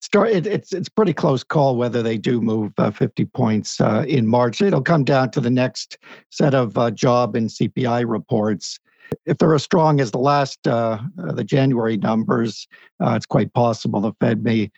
start 0.00 0.30
it, 0.30 0.46
it's 0.46 0.72
it's 0.72 0.88
pretty 0.88 1.12
close 1.12 1.44
call 1.44 1.76
whether 1.76 2.02
they 2.02 2.16
do 2.16 2.40
move 2.40 2.72
uh, 2.78 2.90
50 2.90 3.26
points 3.26 3.80
uh, 3.80 4.04
in 4.08 4.26
March. 4.26 4.62
It'll 4.62 4.82
come 4.82 5.04
down 5.04 5.30
to 5.32 5.40
the 5.40 5.50
next 5.50 5.98
set 6.30 6.54
of 6.54 6.78
uh, 6.78 6.90
job 6.90 7.36
and 7.36 7.50
CPI 7.50 8.08
reports. 8.08 8.80
If 9.26 9.38
they're 9.38 9.54
as 9.54 9.62
strong 9.62 10.00
as 10.00 10.10
the 10.10 10.18
last 10.18 10.66
uh, 10.66 10.98
uh, 11.22 11.32
the 11.32 11.44
January 11.44 11.96
numbers, 11.96 12.66
uh, 13.02 13.12
it's 13.14 13.26
quite 13.26 13.52
possible 13.52 14.00
the 14.00 14.12
Fed 14.20 14.42
may 14.42 14.70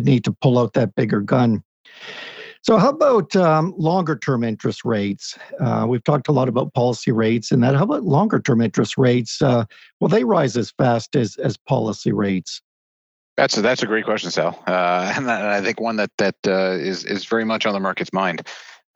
need 0.00 0.24
to 0.24 0.32
pull 0.32 0.58
out 0.58 0.74
that 0.74 0.94
bigger 0.94 1.20
gun. 1.20 1.62
So, 2.62 2.78
how 2.78 2.88
about 2.88 3.36
um, 3.36 3.74
longer 3.76 4.16
term 4.16 4.42
interest 4.42 4.86
rates? 4.86 5.38
Uh, 5.60 5.84
we've 5.86 6.02
talked 6.02 6.28
a 6.28 6.32
lot 6.32 6.48
about 6.48 6.72
policy 6.72 7.12
rates 7.12 7.52
and 7.52 7.62
that. 7.62 7.74
How 7.74 7.84
about 7.84 8.04
longer 8.04 8.40
term 8.40 8.62
interest 8.62 8.96
rates? 8.96 9.42
Uh, 9.42 9.66
will 10.00 10.08
they 10.08 10.24
rise 10.24 10.56
as 10.56 10.70
fast 10.70 11.14
as, 11.14 11.36
as 11.36 11.58
policy 11.58 12.10
rates? 12.10 12.62
That's 13.36 13.58
a, 13.58 13.62
that's 13.62 13.82
a 13.82 13.86
great 13.86 14.04
question, 14.04 14.30
Sal, 14.30 14.62
uh, 14.66 15.12
and, 15.16 15.30
I 15.30 15.60
think 15.60 15.80
one 15.80 15.96
that 15.96 16.10
that 16.18 16.36
uh, 16.46 16.70
is 16.70 17.04
is 17.04 17.24
very 17.24 17.44
much 17.44 17.66
on 17.66 17.74
the 17.74 17.80
market's 17.80 18.12
mind. 18.12 18.46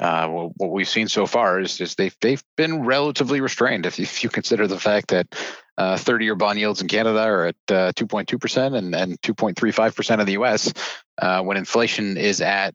Uh, 0.01 0.29
what 0.29 0.71
we've 0.71 0.89
seen 0.89 1.09
so 1.09 1.27
far 1.27 1.61
is, 1.61 1.81
is 1.81 1.97
they've 1.97 2.17
they've 2.23 2.45
been 2.57 2.85
relatively 2.85 3.41
restrained. 3.41 3.85
If 3.85 3.99
if 3.99 4.23
you 4.23 4.31
consider 4.31 4.67
the 4.67 4.79
fact 4.79 5.09
that 5.09 5.35
30-year 5.79 6.33
uh, 6.33 6.37
bond 6.37 6.59
yields 6.59 6.83
in 6.83 6.89
Canada 6.89 7.21
are 7.21 7.47
at 7.47 7.67
2.2 7.67 8.41
percent 8.41 8.75
and 8.75 8.95
and 8.95 9.21
2.35 9.23 9.95
percent 9.95 10.21
in 10.21 10.27
the 10.27 10.33
U.S., 10.35 10.73
when 11.43 11.57
inflation 11.57 12.17
is 12.17 12.41
at 12.41 12.75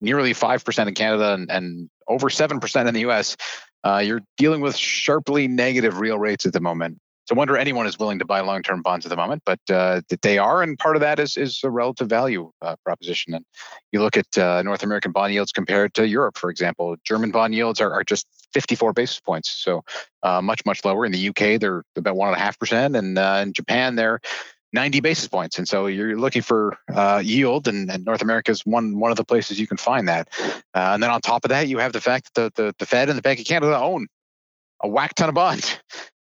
nearly 0.00 0.32
5% 0.32 0.86
in 0.86 0.94
Canada 0.94 1.34
and, 1.34 1.50
and 1.50 1.90
over 2.06 2.28
7% 2.28 2.88
in 2.88 2.94
the 2.94 3.10
US, 3.10 3.36
uh, 3.84 3.98
you're 4.04 4.22
dealing 4.36 4.60
with 4.60 4.76
sharply 4.76 5.48
negative 5.48 5.98
real 5.98 6.18
rates 6.18 6.46
at 6.46 6.52
the 6.52 6.60
moment. 6.60 6.98
So 7.26 7.34
I 7.34 7.38
wonder 7.38 7.58
anyone 7.58 7.86
is 7.86 7.98
willing 7.98 8.18
to 8.20 8.24
buy 8.24 8.40
long-term 8.40 8.80
bonds 8.80 9.04
at 9.04 9.10
the 9.10 9.16
moment, 9.16 9.42
but 9.44 9.60
uh, 9.70 10.00
they 10.22 10.38
are, 10.38 10.62
and 10.62 10.78
part 10.78 10.96
of 10.96 11.00
that 11.00 11.20
is 11.20 11.36
is 11.36 11.60
a 11.62 11.70
relative 11.70 12.08
value 12.08 12.50
uh, 12.62 12.76
proposition. 12.86 13.34
And 13.34 13.44
you 13.92 14.00
look 14.00 14.16
at 14.16 14.38
uh, 14.38 14.62
North 14.62 14.82
American 14.82 15.12
bond 15.12 15.34
yields 15.34 15.52
compared 15.52 15.92
to 15.94 16.08
Europe, 16.08 16.38
for 16.38 16.48
example. 16.48 16.96
German 17.04 17.30
bond 17.30 17.54
yields 17.54 17.82
are, 17.82 17.92
are 17.92 18.02
just 18.02 18.26
54 18.52 18.92
basis 18.92 19.20
points, 19.20 19.50
so 19.50 19.84
uh, 20.22 20.40
much 20.40 20.64
much 20.64 20.84
lower. 20.84 21.04
In 21.04 21.12
the 21.12 21.28
UK, 21.28 21.60
they're 21.60 21.84
about 21.96 22.16
one 22.16 22.28
and 22.28 22.36
a 22.36 22.40
half 22.40 22.58
percent, 22.58 22.96
and 22.96 23.18
uh, 23.18 23.40
in 23.42 23.52
Japan, 23.52 23.96
they're 23.96 24.20
90 24.72 25.00
basis 25.00 25.28
points. 25.28 25.58
And 25.58 25.66
so 25.66 25.86
you're 25.86 26.18
looking 26.18 26.42
for 26.42 26.76
uh, 26.92 27.22
yield, 27.24 27.68
and, 27.68 27.90
and, 27.90 28.04
North 28.04 28.22
America 28.22 28.50
is 28.50 28.60
one 28.66 28.98
one 28.98 29.10
of 29.10 29.16
the 29.16 29.24
places 29.24 29.58
you 29.58 29.66
can 29.66 29.76
find 29.76 30.08
that. 30.08 30.28
Uh, 30.74 30.92
and 30.92 31.02
then 31.02 31.10
on 31.10 31.20
top 31.20 31.44
of 31.44 31.48
that, 31.50 31.68
you 31.68 31.78
have 31.78 31.92
the 31.92 32.00
fact 32.00 32.34
that 32.34 32.54
the, 32.54 32.62
the, 32.62 32.74
the 32.78 32.86
Fed 32.86 33.08
and 33.08 33.16
the 33.16 33.22
Bank 33.22 33.40
of 33.40 33.46
Canada 33.46 33.78
own 33.78 34.06
a 34.82 34.88
whack 34.88 35.14
ton 35.14 35.28
of 35.28 35.34
bonds. 35.34 35.78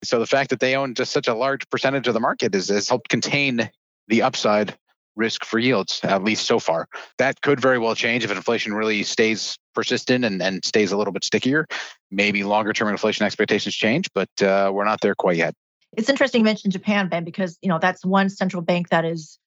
So 0.03 0.19
the 0.19 0.27
fact 0.27 0.51
that 0.51 0.59
they 0.59 0.75
own 0.75 0.93
just 0.93 1.11
such 1.11 1.27
a 1.27 1.33
large 1.33 1.69
percentage 1.69 2.07
of 2.07 2.13
the 2.13 2.19
market 2.19 2.55
is, 2.55 2.69
has 2.69 2.87
helped 2.87 3.09
contain 3.09 3.69
the 4.07 4.21
upside 4.21 4.77
risk 5.15 5.45
for 5.45 5.59
yields, 5.59 5.99
at 6.03 6.23
least 6.23 6.45
so 6.45 6.59
far. 6.59 6.87
That 7.17 7.41
could 7.41 7.59
very 7.59 7.79
well 7.79 7.95
change 7.95 8.23
if 8.23 8.31
inflation 8.31 8.73
really 8.73 9.03
stays 9.03 9.57
persistent 9.73 10.25
and, 10.25 10.41
and 10.41 10.63
stays 10.63 10.91
a 10.91 10.97
little 10.97 11.13
bit 11.13 11.23
stickier. 11.23 11.65
Maybe 12.11 12.43
longer 12.43 12.73
term 12.73 12.89
inflation 12.89 13.25
expectations 13.25 13.75
change, 13.75 14.09
but 14.13 14.29
uh, 14.41 14.71
we're 14.73 14.85
not 14.85 15.01
there 15.01 15.15
quite 15.15 15.37
yet. 15.37 15.53
It's 15.97 16.09
interesting 16.09 16.41
you 16.41 16.45
mentioned 16.45 16.73
Japan, 16.73 17.09
Ben, 17.09 17.23
because 17.23 17.57
you 17.61 17.69
know 17.69 17.79
that's 17.79 18.05
one 18.05 18.29
central 18.29 18.61
bank 18.61 18.89
that 18.89 19.05
is 19.05 19.39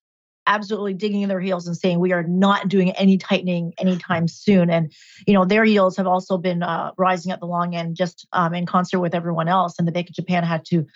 absolutely 0.47 0.93
digging 0.93 1.23
in 1.23 1.29
their 1.29 1.41
heels 1.41 1.69
and 1.69 1.77
saying 1.77 2.01
we 2.01 2.13
are 2.13 2.25
not 2.25 2.69
doing 2.69 2.91
any 2.93 3.17
tightening 3.17 3.73
anytime 3.79 4.27
soon. 4.27 4.71
And 4.71 4.93
you 5.27 5.35
know 5.35 5.45
their 5.45 5.65
yields 5.65 5.97
have 5.97 6.07
also 6.07 6.39
been 6.39 6.63
uh, 6.63 6.93
rising 6.99 7.33
at 7.33 7.41
the 7.41 7.47
long 7.47 7.75
end, 7.75 7.97
just 7.97 8.27
um, 8.33 8.55
in 8.55 8.67
concert 8.67 9.01
with 9.01 9.15
everyone 9.15 9.49
else. 9.49 9.75
And 9.79 9.87
the 9.87 9.93
Bank 9.93 10.09
of 10.09 10.15
Japan 10.15 10.43
had 10.45 10.65
to 10.67 10.87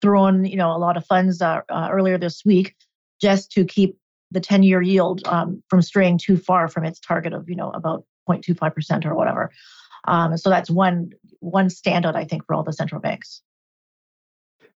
throw 0.00 0.26
in 0.26 0.44
you 0.44 0.56
know 0.56 0.74
a 0.74 0.78
lot 0.78 0.96
of 0.96 1.04
funds 1.06 1.42
uh, 1.42 1.60
uh, 1.68 1.88
earlier 1.90 2.18
this 2.18 2.44
week 2.44 2.74
just 3.20 3.52
to 3.52 3.64
keep 3.64 3.96
the 4.32 4.40
10-year 4.40 4.82
yield 4.82 5.26
um, 5.26 5.62
from 5.68 5.82
straying 5.82 6.18
too 6.18 6.36
far 6.36 6.68
from 6.68 6.84
its 6.84 7.00
target 7.00 7.32
of 7.32 7.48
you 7.48 7.56
know 7.56 7.70
about 7.70 8.04
0.25 8.28 8.74
percent 8.74 9.06
or 9.06 9.14
whatever. 9.14 9.50
Um, 10.08 10.36
so 10.36 10.50
that's 10.50 10.70
one 10.70 11.10
one 11.40 11.68
standout 11.68 12.16
I 12.16 12.24
think 12.24 12.46
for 12.46 12.54
all 12.54 12.62
the 12.62 12.72
central 12.72 13.00
banks. 13.00 13.42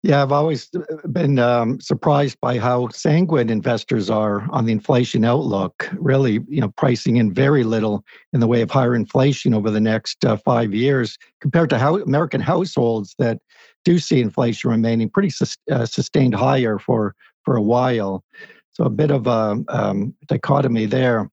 Yeah, 0.06 0.21
I've 0.21 0.32
always 0.32 0.69
uh, 0.75 1.08
been 1.08 1.39
um, 1.39 1.82
surprised 1.82 2.39
by 2.39 2.60
how 2.60 2.89
sanguine 2.89 3.49
investors 3.49 4.08
are 4.08 4.47
on 4.51 4.65
the 4.65 4.71
inflation 4.71 5.25
outlook. 5.25 5.89
Really, 5.93 6.41
you 6.47 6.62
know, 6.62 6.69
pricing 6.77 7.17
in 7.17 7.34
very 7.34 7.63
little 7.63 8.06
in 8.32 8.39
the 8.39 8.45
way 8.45 8.62
of 8.62 8.69
higher 8.69 8.93
inflation 8.93 9.56
over 9.56 9.71
the 9.71 9.82
next 9.82 10.23
uh, 10.23 10.38
five 10.38 10.75
years, 10.75 11.17
compared 11.41 11.71
to 11.71 11.80
how 11.80 11.97
American 11.97 12.39
households 12.39 13.15
that 13.17 13.39
do 13.84 13.97
see 13.97 14.21
inflation 14.21 14.69
remaining 14.69 15.10
pretty 15.10 15.32
sus- 15.32 15.58
uh, 15.71 15.88
sustained 15.88 16.36
higher 16.36 16.77
for 16.77 17.15
for 17.43 17.56
a 17.56 17.62
while. 17.62 18.23
So 18.75 18.83
a 18.83 18.89
bit 18.89 19.11
of 19.11 19.25
a 19.25 19.63
um, 19.69 20.13
dichotomy 20.27 20.85
there. 20.85 21.31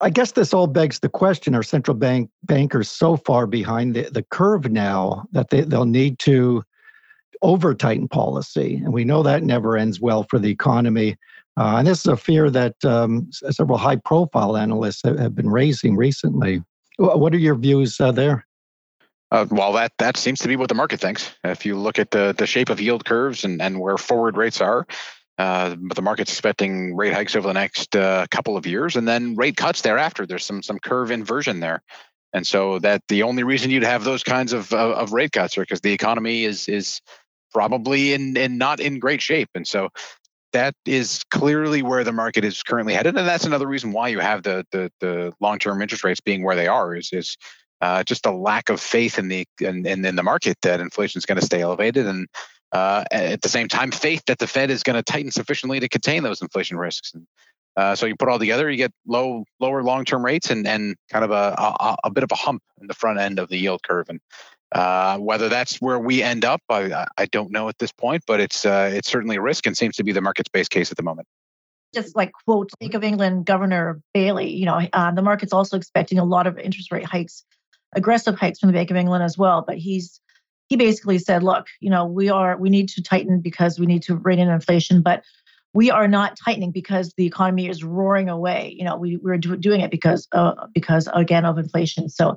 I 0.00 0.10
guess 0.10 0.32
this 0.32 0.52
all 0.52 0.66
begs 0.66 0.98
the 0.98 1.08
question: 1.08 1.54
Are 1.54 1.62
central 1.62 1.96
bank 1.96 2.30
bankers 2.42 2.90
so 2.90 3.16
far 3.16 3.46
behind 3.46 3.94
the, 3.94 4.10
the 4.10 4.22
curve 4.22 4.70
now 4.70 5.26
that 5.32 5.50
they, 5.50 5.62
they'll 5.62 5.84
need 5.84 6.18
to 6.20 6.64
over 7.42 7.74
tighten 7.74 8.08
policy. 8.08 8.76
And 8.76 8.92
we 8.92 9.04
know 9.04 9.22
that 9.22 9.42
never 9.42 9.76
ends 9.76 10.00
well 10.00 10.24
for 10.24 10.38
the 10.38 10.50
economy. 10.50 11.16
Uh, 11.56 11.76
and 11.76 11.86
this 11.86 12.00
is 12.00 12.06
a 12.06 12.16
fear 12.16 12.50
that 12.50 12.82
um, 12.84 13.28
several 13.30 13.78
high 13.78 13.96
profile 13.96 14.56
analysts 14.56 15.02
have 15.04 15.18
have, 15.18 15.34
been 15.34 15.50
raising 15.50 15.94
recently. 15.94 16.62
What 16.98 17.34
are 17.34 17.38
your 17.38 17.54
views 17.54 18.00
uh, 18.00 18.12
there? 18.12 18.46
Uh, 19.30 19.46
well, 19.50 19.72
that 19.72 19.92
that 19.98 20.16
seems 20.16 20.40
to 20.40 20.48
be 20.48 20.56
what 20.56 20.68
the 20.68 20.74
market 20.74 21.00
thinks. 21.00 21.32
If 21.44 21.64
you 21.66 21.76
look 21.76 21.98
at 21.98 22.10
the 22.10 22.34
the 22.36 22.46
shape 22.46 22.70
of 22.70 22.80
yield 22.80 23.04
curves 23.04 23.44
and, 23.44 23.60
and 23.60 23.78
where 23.78 23.98
forward 23.98 24.36
rates 24.36 24.60
are, 24.60 24.86
uh, 25.38 25.74
the 25.94 26.02
market's 26.02 26.30
expecting 26.30 26.94
rate 26.94 27.12
hikes 27.12 27.34
over 27.34 27.48
the 27.48 27.54
next 27.54 27.94
uh, 27.96 28.26
couple 28.30 28.56
of 28.56 28.66
years, 28.66 28.96
and 28.96 29.06
then 29.06 29.34
rate 29.34 29.56
cuts 29.56 29.82
thereafter. 29.82 30.26
There's 30.26 30.44
some 30.44 30.62
some 30.62 30.78
curve 30.78 31.10
inversion 31.10 31.60
there, 31.60 31.82
and 32.32 32.46
so 32.46 32.78
that 32.80 33.02
the 33.08 33.24
only 33.24 33.42
reason 33.42 33.70
you'd 33.70 33.82
have 33.82 34.04
those 34.04 34.22
kinds 34.22 34.52
of 34.52 34.72
of, 34.72 34.92
of 34.92 35.12
rate 35.12 35.32
cuts 35.32 35.58
are 35.58 35.62
because 35.62 35.80
the 35.80 35.92
economy 35.92 36.44
is 36.44 36.68
is 36.68 37.00
probably 37.54 38.12
in, 38.12 38.36
in 38.36 38.58
not 38.58 38.80
in 38.80 38.98
great 38.98 39.22
shape. 39.22 39.48
And 39.54 39.66
so 39.66 39.88
that 40.52 40.74
is 40.84 41.22
clearly 41.30 41.82
where 41.82 42.04
the 42.04 42.12
market 42.12 42.44
is 42.44 42.62
currently 42.62 42.92
headed. 42.92 43.16
And 43.16 43.26
that's 43.26 43.44
another 43.44 43.66
reason 43.66 43.92
why 43.92 44.08
you 44.08 44.18
have 44.18 44.42
the 44.42 44.66
the, 44.72 44.90
the 45.00 45.32
long 45.40 45.58
term 45.58 45.80
interest 45.80 46.04
rates 46.04 46.20
being 46.20 46.44
where 46.44 46.56
they 46.56 46.68
are 46.68 46.94
is 46.94 47.10
is 47.12 47.36
uh, 47.80 48.02
just 48.02 48.26
a 48.26 48.30
lack 48.30 48.68
of 48.68 48.80
faith 48.80 49.18
in 49.18 49.28
the 49.28 49.46
in, 49.60 49.86
in, 49.86 50.04
in 50.04 50.16
the 50.16 50.22
market 50.22 50.56
that 50.62 50.80
inflation 50.80 51.18
is 51.18 51.26
going 51.26 51.38
to 51.38 51.44
stay 51.44 51.60
elevated 51.60 52.06
and 52.06 52.28
uh, 52.74 53.04
at 53.12 53.40
the 53.40 53.48
same 53.48 53.68
time 53.68 53.92
faith 53.92 54.22
that 54.26 54.38
the 54.38 54.48
Fed 54.48 54.68
is 54.68 54.82
going 54.82 54.96
to 54.96 55.02
tighten 55.02 55.30
sufficiently 55.30 55.78
to 55.80 55.88
contain 55.88 56.24
those 56.24 56.42
inflation 56.42 56.76
risks. 56.76 57.12
Uh, 57.76 57.94
so 57.94 58.06
you 58.06 58.16
put 58.16 58.28
all 58.28 58.38
together, 58.38 58.70
you 58.70 58.76
get 58.76 58.92
low, 59.06 59.44
lower 59.60 59.82
long-term 59.82 60.24
rates 60.24 60.50
and 60.50 60.66
and 60.66 60.96
kind 61.08 61.24
of 61.24 61.30
a, 61.30 61.54
a, 61.56 61.96
a 62.04 62.10
bit 62.10 62.24
of 62.24 62.32
a 62.32 62.36
hump 62.36 62.62
in 62.80 62.86
the 62.86 62.94
front 62.94 63.18
end 63.18 63.38
of 63.38 63.48
the 63.48 63.56
yield 63.56 63.82
curve. 63.82 64.06
And 64.08 64.20
uh, 64.72 65.18
whether 65.18 65.48
that's 65.48 65.76
where 65.76 65.98
we 65.98 66.22
end 66.22 66.44
up, 66.44 66.60
I, 66.68 67.06
I 67.16 67.26
don't 67.26 67.50
know 67.52 67.68
at 67.68 67.78
this 67.78 67.92
point, 67.92 68.24
but 68.26 68.40
it's 68.40 68.64
uh, 68.64 68.90
it's 68.92 69.08
certainly 69.08 69.36
a 69.36 69.40
risk 69.40 69.66
and 69.66 69.76
seems 69.76 69.96
to 69.96 70.04
be 70.04 70.12
the 70.12 70.20
market's 70.20 70.48
base 70.48 70.68
case 70.68 70.90
at 70.90 70.96
the 70.96 71.02
moment. 71.02 71.28
Just 71.94 72.16
like 72.16 72.32
quote 72.44 72.70
Bank 72.80 72.94
of 72.94 73.04
England 73.04 73.46
Governor 73.46 74.00
Bailey, 74.12 74.50
you 74.50 74.66
know, 74.66 74.80
uh, 74.92 75.12
the 75.12 75.22
market's 75.22 75.52
also 75.52 75.76
expecting 75.76 76.18
a 76.18 76.24
lot 76.24 76.48
of 76.48 76.58
interest 76.58 76.90
rate 76.90 77.04
hikes, 77.04 77.44
aggressive 77.94 78.34
hikes 78.36 78.58
from 78.58 78.68
the 78.68 78.72
Bank 78.72 78.90
of 78.90 78.96
England 78.96 79.22
as 79.22 79.38
well. 79.38 79.62
But 79.66 79.78
he's 79.78 80.20
he 80.74 80.76
basically 80.76 81.18
said, 81.20 81.44
look, 81.44 81.68
you 81.78 81.88
know, 81.88 82.04
we 82.04 82.28
are 82.28 82.56
we 82.56 82.68
need 82.68 82.88
to 82.88 83.02
tighten 83.02 83.40
because 83.40 83.78
we 83.78 83.86
need 83.86 84.02
to 84.02 84.16
rein 84.16 84.40
in 84.40 84.48
inflation, 84.48 85.02
but 85.02 85.22
we 85.72 85.88
are 85.88 86.08
not 86.08 86.36
tightening 86.44 86.72
because 86.72 87.12
the 87.16 87.26
economy 87.26 87.68
is 87.68 87.84
roaring 87.84 88.28
away. 88.28 88.74
You 88.76 88.84
know, 88.84 88.96
we 88.96 89.16
we're 89.18 89.38
do, 89.38 89.56
doing 89.56 89.82
it 89.82 89.92
because 89.92 90.26
uh, 90.32 90.66
because 90.74 91.08
again 91.14 91.44
of 91.44 91.58
inflation. 91.58 92.08
So 92.08 92.36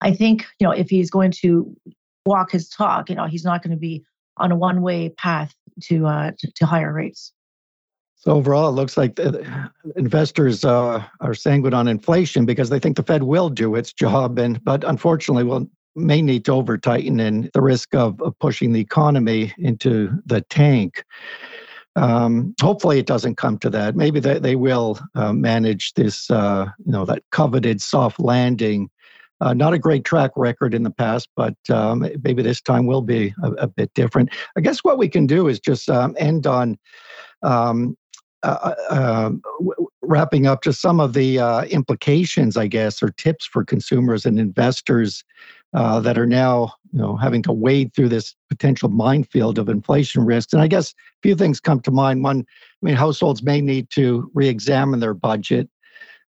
I 0.00 0.12
think, 0.14 0.46
you 0.60 0.66
know, 0.66 0.72
if 0.72 0.90
he's 0.90 1.10
going 1.10 1.32
to 1.42 1.76
walk 2.24 2.52
his 2.52 2.68
talk, 2.68 3.10
you 3.10 3.16
know, 3.16 3.26
he's 3.26 3.44
not 3.44 3.64
going 3.64 3.72
to 3.72 3.80
be 3.80 4.04
on 4.36 4.52
a 4.52 4.56
one 4.56 4.80
way 4.80 5.08
path 5.08 5.52
to, 5.84 6.06
uh, 6.06 6.30
to, 6.38 6.52
to 6.54 6.66
higher 6.66 6.92
rates. 6.92 7.32
So 8.14 8.30
overall, 8.30 8.68
it 8.68 8.72
looks 8.72 8.96
like 8.96 9.18
investors 9.96 10.64
uh, 10.64 11.02
are 11.20 11.34
sanguine 11.34 11.74
on 11.74 11.88
inflation 11.88 12.46
because 12.46 12.70
they 12.70 12.78
think 12.78 12.96
the 12.96 13.02
Fed 13.02 13.24
will 13.24 13.48
do 13.48 13.74
its 13.74 13.92
job, 13.92 14.38
and 14.38 14.62
but 14.62 14.84
unfortunately, 14.84 15.42
will 15.42 15.68
may 15.94 16.22
need 16.22 16.44
to 16.46 16.52
over 16.52 16.78
tighten 16.78 17.20
and 17.20 17.50
the 17.52 17.62
risk 17.62 17.94
of, 17.94 18.20
of 18.22 18.38
pushing 18.38 18.72
the 18.72 18.80
economy 18.80 19.52
into 19.58 20.10
the 20.26 20.40
tank. 20.42 21.04
um, 21.96 22.54
hopefully 22.60 22.98
it 22.98 23.06
doesn't 23.06 23.36
come 23.36 23.58
to 23.58 23.70
that. 23.70 23.96
Maybe 23.96 24.20
they, 24.20 24.38
they 24.38 24.56
will 24.56 24.98
uh, 25.14 25.32
manage 25.32 25.92
this, 25.94 26.30
uh, 26.30 26.66
you 26.84 26.92
know, 26.92 27.04
that 27.04 27.22
coveted 27.30 27.80
soft 27.80 28.18
landing. 28.18 28.88
Uh, 29.40 29.52
not 29.52 29.74
a 29.74 29.78
great 29.78 30.04
track 30.04 30.30
record 30.36 30.72
in 30.72 30.84
the 30.84 30.90
past, 30.90 31.28
but 31.36 31.56
um, 31.68 32.08
maybe 32.22 32.42
this 32.42 32.60
time 32.60 32.86
will 32.86 33.02
be 33.02 33.34
a, 33.42 33.50
a, 33.52 33.66
bit 33.66 33.92
different. 33.92 34.30
I 34.56 34.60
guess 34.60 34.84
what 34.84 34.98
we 34.98 35.08
can 35.08 35.26
do 35.26 35.48
is 35.48 35.58
just 35.58 35.90
um, 35.90 36.14
end 36.16 36.46
on 36.46 36.78
um, 37.42 37.96
uh, 38.44 38.74
uh, 38.90 38.94
um, 38.94 39.42
wrapping 40.02 40.46
up 40.46 40.62
just 40.62 40.80
some 40.80 41.00
of 41.00 41.12
the 41.12 41.38
uh, 41.38 41.62
implications, 41.64 42.56
I 42.56 42.66
guess, 42.66 43.02
or 43.02 43.10
tips 43.10 43.46
for 43.46 43.64
consumers 43.64 44.26
and 44.26 44.38
investors 44.38 45.24
uh, 45.74 46.00
that 46.00 46.18
are 46.18 46.26
now 46.26 46.74
you 46.92 47.00
know 47.00 47.16
having 47.16 47.42
to 47.42 47.52
wade 47.52 47.94
through 47.94 48.10
this 48.10 48.34
potential 48.48 48.88
minefield 48.88 49.58
of 49.58 49.68
inflation 49.68 50.24
risks. 50.24 50.52
And 50.52 50.60
I 50.60 50.68
guess 50.68 50.90
a 50.90 50.94
few 51.22 51.34
things 51.34 51.60
come 51.60 51.80
to 51.80 51.90
mind. 51.90 52.22
One, 52.22 52.40
I 52.40 52.86
mean, 52.86 52.96
households 52.96 53.42
may 53.42 53.60
need 53.60 53.88
to 53.90 54.30
re-examine 54.34 55.00
their 55.00 55.14
budget 55.14 55.68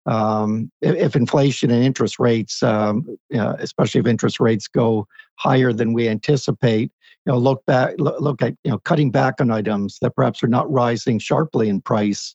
um, 0.07 0.71
if, 0.81 1.15
inflation 1.15 1.71
and 1.71 1.85
interest 1.85 2.19
rates, 2.19 2.63
um, 2.63 3.07
you 3.31 3.37
know, 3.37 3.55
especially 3.59 4.01
if 4.01 4.07
interest 4.07 4.41
rates 4.41 4.67
go 4.67 5.07
higher 5.37 5.73
than 5.73 5.93
we 5.93 6.09
anticipate. 6.09 6.91
You 7.25 7.33
know, 7.33 7.39
look 7.39 7.65
back, 7.67 7.95
look 7.99 8.43
at 8.43 8.55
you 8.65 8.71
know 8.73 8.79
cutting 8.79 9.11
back 9.11 9.41
on 9.41 9.51
items 9.51 9.99
that 10.03 10.17
perhaps 10.17 10.43
are 10.43 10.49
not 10.49 10.71
rising 10.71 11.19
sharply 11.19 11.69
in 11.69 11.81
price. 11.81 12.35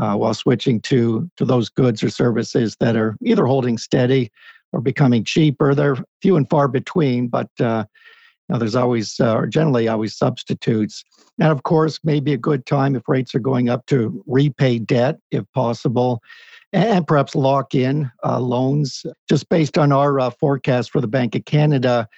Uh, 0.00 0.14
while 0.14 0.32
switching 0.32 0.80
to 0.80 1.28
to 1.36 1.44
those 1.44 1.68
goods 1.68 2.04
or 2.04 2.08
services 2.08 2.76
that 2.78 2.94
are 2.94 3.16
either 3.20 3.46
holding 3.46 3.76
steady 3.76 4.30
or 4.72 4.80
becoming 4.80 5.24
cheaper. 5.24 5.74
They're 5.74 5.96
few 6.22 6.36
and 6.36 6.48
far 6.48 6.68
between, 6.68 7.26
but 7.26 7.48
uh, 7.60 7.84
you 8.48 8.54
know, 8.54 8.58
there's 8.58 8.76
always, 8.76 9.18
uh, 9.20 9.34
or 9.34 9.46
generally 9.46 9.88
always 9.88 10.16
substitutes. 10.16 11.04
And 11.40 11.50
of 11.50 11.62
course, 11.64 11.98
maybe 12.04 12.32
a 12.32 12.38
good 12.38 12.64
time 12.64 12.96
if 12.96 13.08
rates 13.08 13.34
are 13.34 13.40
going 13.40 13.68
up 13.68 13.86
to 13.86 14.22
repay 14.26 14.78
debt 14.78 15.18
if 15.30 15.44
possible, 15.52 16.22
and 16.72 17.06
perhaps 17.06 17.34
lock 17.34 17.74
in 17.74 18.10
uh, 18.24 18.38
loans. 18.38 19.04
Just 19.28 19.48
based 19.48 19.76
on 19.78 19.92
our 19.92 20.20
uh, 20.20 20.30
forecast 20.30 20.90
for 20.90 21.00
the 21.00 21.08
Bank 21.08 21.34
of 21.34 21.44
Canada 21.44 22.08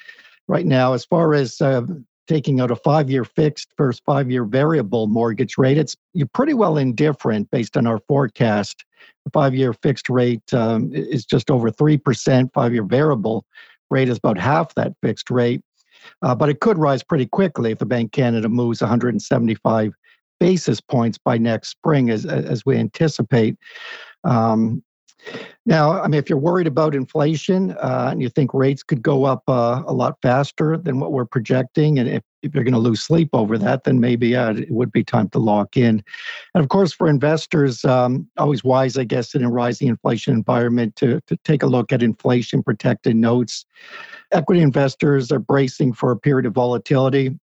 right 0.49 0.67
now, 0.67 0.93
as 0.93 1.05
far 1.05 1.35
as 1.35 1.61
uh, 1.61 1.83
taking 2.31 2.61
out 2.61 2.71
a 2.71 2.77
five-year 2.77 3.25
fixed 3.25 3.73
versus 3.77 4.01
five-year 4.07 4.45
variable 4.45 5.09
mortgage 5.09 5.59
rate, 5.59 5.77
it's 5.77 5.97
you're 6.15 6.29
pretty 6.29 6.55
well 6.55 6.77
indifferent 6.77 7.51
based 7.51 7.77
on 7.77 7.89
our 7.89 7.99
forecast. 8.07 8.85
The 9.25 9.31
five-year 9.33 9.73
fixed 9.73 10.09
rate 10.09 10.55
um, 10.55 10.93
is 10.95 11.25
just 11.25 11.51
over 11.51 11.73
three 11.73 11.99
percent. 11.99 12.53
Five-year 12.55 12.85
variable 12.85 13.45
rate 13.91 14.09
is 14.09 14.19
about 14.19 14.39
half 14.39 14.73
that 14.77 14.93
fixed 15.03 15.29
rate, 15.29 15.61
uh, 16.23 16.37
but 16.37 16.49
it 16.49 16.61
could 16.61 16.79
rise 16.79 17.03
pretty 17.03 17.27
quickly 17.27 17.73
if 17.73 17.79
the 17.79 17.87
Bank 17.87 18.13
Canada 18.13 18.49
moves 18.49 18.81
175 18.81 19.93
basis 20.39 20.81
points 20.81 21.19
by 21.19 21.37
next 21.37 21.71
spring, 21.71 22.11
as 22.11 22.27
as 22.27 22.65
we 22.65 22.77
anticipate. 22.77 23.57
Um, 24.23 24.85
now, 25.67 26.01
I 26.03 26.09
mean, 26.09 26.19
if 26.19 26.29
you're 26.29 26.39
worried 26.39 26.67
about 26.67 26.95
inflation 26.95 27.73
uh, 27.73 28.09
and 28.11 28.23
you 28.23 28.29
think 28.29 28.55
rates 28.55 28.83
could 28.83 29.03
go 29.03 29.25
up 29.25 29.43
uh, 29.47 29.83
a 29.87 29.93
lot 29.93 30.17
faster 30.23 30.77
than 30.77 30.99
what 30.99 31.13
we're 31.13 31.27
projecting, 31.27 31.99
and 31.99 32.09
if, 32.09 32.23
if 32.43 32.55
you're 32.55 32.65
going 32.65 32.75
to 32.75 32.81
lose 32.81 33.03
sleep 33.03 33.29
over 33.35 33.59
that, 33.59 33.85
then 33.85 34.01
maybe 34.01 34.35
uh, 34.35 34.55
it 34.55 34.71
would 34.71 34.91
be 34.91 35.05
time 35.05 35.29
to 35.31 35.39
lock 35.39 35.77
in. 35.77 36.03
And 36.55 36.65
of 36.65 36.71
course, 36.71 36.93
for 36.93 37.09
investors, 37.09 37.85
um, 37.85 38.27
always 38.39 38.65
wise, 38.65 38.97
I 38.97 39.05
guess, 39.05 39.35
in 39.35 39.45
a 39.45 39.51
rising 39.51 39.89
inflation 39.89 40.35
environment 40.35 40.97
to, 40.97 41.21
to 41.27 41.37
take 41.45 41.63
a 41.63 41.67
look 41.67 41.93
at 41.93 42.03
inflation 42.03 42.63
protected 42.63 43.17
notes. 43.17 43.67
Equity 44.33 44.63
investors 44.63 45.31
are 45.31 45.39
bracing 45.39 45.93
for 45.93 46.11
a 46.11 46.17
period 46.17 46.47
of 46.47 46.55
volatility 46.55 47.39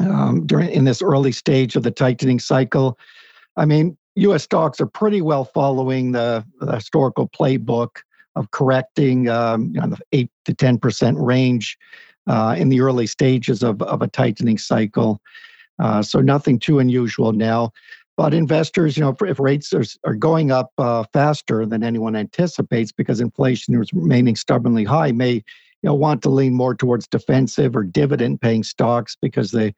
um, 0.00 0.46
during 0.46 0.70
in 0.70 0.84
this 0.84 1.02
early 1.02 1.32
stage 1.32 1.76
of 1.76 1.82
the 1.82 1.90
tightening 1.90 2.38
cycle. 2.38 2.98
I 3.56 3.64
mean, 3.64 3.96
U.S. 4.18 4.42
stocks 4.42 4.80
are 4.80 4.86
pretty 4.86 5.22
well 5.22 5.44
following 5.44 6.12
the, 6.12 6.44
the 6.60 6.74
historical 6.74 7.28
playbook 7.28 7.98
of 8.36 8.50
correcting 8.50 9.28
um, 9.28 9.72
you 9.74 9.80
know, 9.80 9.88
the 9.88 9.98
eight 10.12 10.30
to 10.44 10.54
ten 10.54 10.78
percent 10.78 11.16
range 11.18 11.78
uh, 12.26 12.54
in 12.58 12.68
the 12.68 12.80
early 12.80 13.06
stages 13.06 13.62
of, 13.62 13.80
of 13.82 14.02
a 14.02 14.08
tightening 14.08 14.58
cycle. 14.58 15.20
Uh, 15.78 16.02
so 16.02 16.20
nothing 16.20 16.58
too 16.58 16.78
unusual 16.78 17.32
now. 17.32 17.72
But 18.16 18.34
investors, 18.34 18.96
you 18.96 19.04
know, 19.04 19.16
if, 19.20 19.38
rates 19.38 19.72
are, 19.72 19.84
are 20.04 20.14
going 20.14 20.50
up 20.50 20.72
uh, 20.76 21.04
faster 21.12 21.64
than 21.64 21.84
anyone 21.84 22.16
anticipates 22.16 22.90
because 22.90 23.20
inflation 23.20 23.80
is 23.80 23.92
remaining 23.92 24.34
stubbornly 24.34 24.84
high, 24.84 25.12
may 25.12 25.34
you 25.34 25.42
know 25.84 25.94
want 25.94 26.22
to 26.22 26.28
lean 26.28 26.54
more 26.54 26.74
towards 26.74 27.06
defensive 27.06 27.76
or 27.76 27.84
dividend-paying 27.84 28.64
stocks 28.64 29.16
because 29.22 29.52
they 29.52 29.72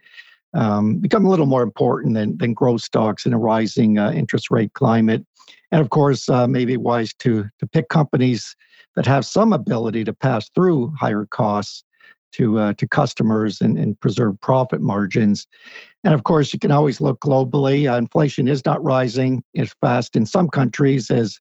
um, 0.54 0.96
become 0.98 1.24
a 1.24 1.28
little 1.28 1.46
more 1.46 1.62
important 1.62 2.14
than, 2.14 2.36
than 2.38 2.54
growth 2.54 2.82
stocks 2.82 3.26
in 3.26 3.32
a 3.32 3.38
rising 3.38 3.98
uh, 3.98 4.10
interest 4.12 4.50
rate 4.50 4.72
climate. 4.74 5.24
And 5.72 5.80
of 5.80 5.90
course, 5.90 6.28
uh, 6.28 6.46
maybe 6.46 6.76
wise 6.76 7.14
to, 7.14 7.48
to 7.58 7.66
pick 7.66 7.88
companies 7.88 8.56
that 8.96 9.06
have 9.06 9.24
some 9.24 9.52
ability 9.52 10.04
to 10.04 10.12
pass 10.12 10.50
through 10.54 10.92
higher 10.98 11.26
costs 11.30 11.84
to, 12.32 12.58
uh, 12.58 12.72
to 12.74 12.86
customers 12.86 13.60
and, 13.60 13.78
and 13.78 13.98
preserve 14.00 14.40
profit 14.40 14.80
margins. 14.80 15.46
And 16.04 16.14
of 16.14 16.24
course, 16.24 16.52
you 16.52 16.58
can 16.58 16.70
always 16.70 17.00
look 17.00 17.20
globally. 17.20 17.90
Uh, 17.90 17.96
inflation 17.96 18.48
is 18.48 18.64
not 18.64 18.82
rising 18.82 19.42
as 19.56 19.74
fast 19.80 20.16
in 20.16 20.26
some 20.26 20.48
countries 20.48 21.10
as, 21.10 21.40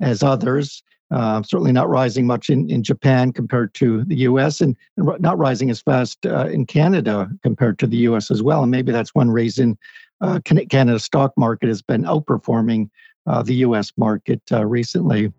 as 0.00 0.22
others. 0.22 0.82
Uh, 1.12 1.42
certainly 1.42 1.72
not 1.72 1.90
rising 1.90 2.26
much 2.26 2.48
in, 2.48 2.70
in 2.70 2.82
Japan 2.82 3.32
compared 3.32 3.74
to 3.74 4.02
the 4.04 4.16
US, 4.16 4.62
and, 4.62 4.74
and 4.96 5.08
not 5.20 5.36
rising 5.36 5.68
as 5.70 5.82
fast 5.82 6.24
uh, 6.24 6.46
in 6.46 6.64
Canada 6.64 7.28
compared 7.42 7.78
to 7.80 7.86
the 7.86 7.98
US 7.98 8.30
as 8.30 8.42
well. 8.42 8.62
And 8.62 8.70
maybe 8.70 8.92
that's 8.92 9.14
one 9.14 9.30
reason 9.30 9.76
uh, 10.22 10.40
Canada's 10.44 11.04
stock 11.04 11.32
market 11.36 11.68
has 11.68 11.82
been 11.82 12.04
outperforming 12.04 12.88
uh, 13.26 13.42
the 13.42 13.56
US 13.56 13.92
market 13.98 14.40
uh, 14.50 14.64
recently. 14.64 15.30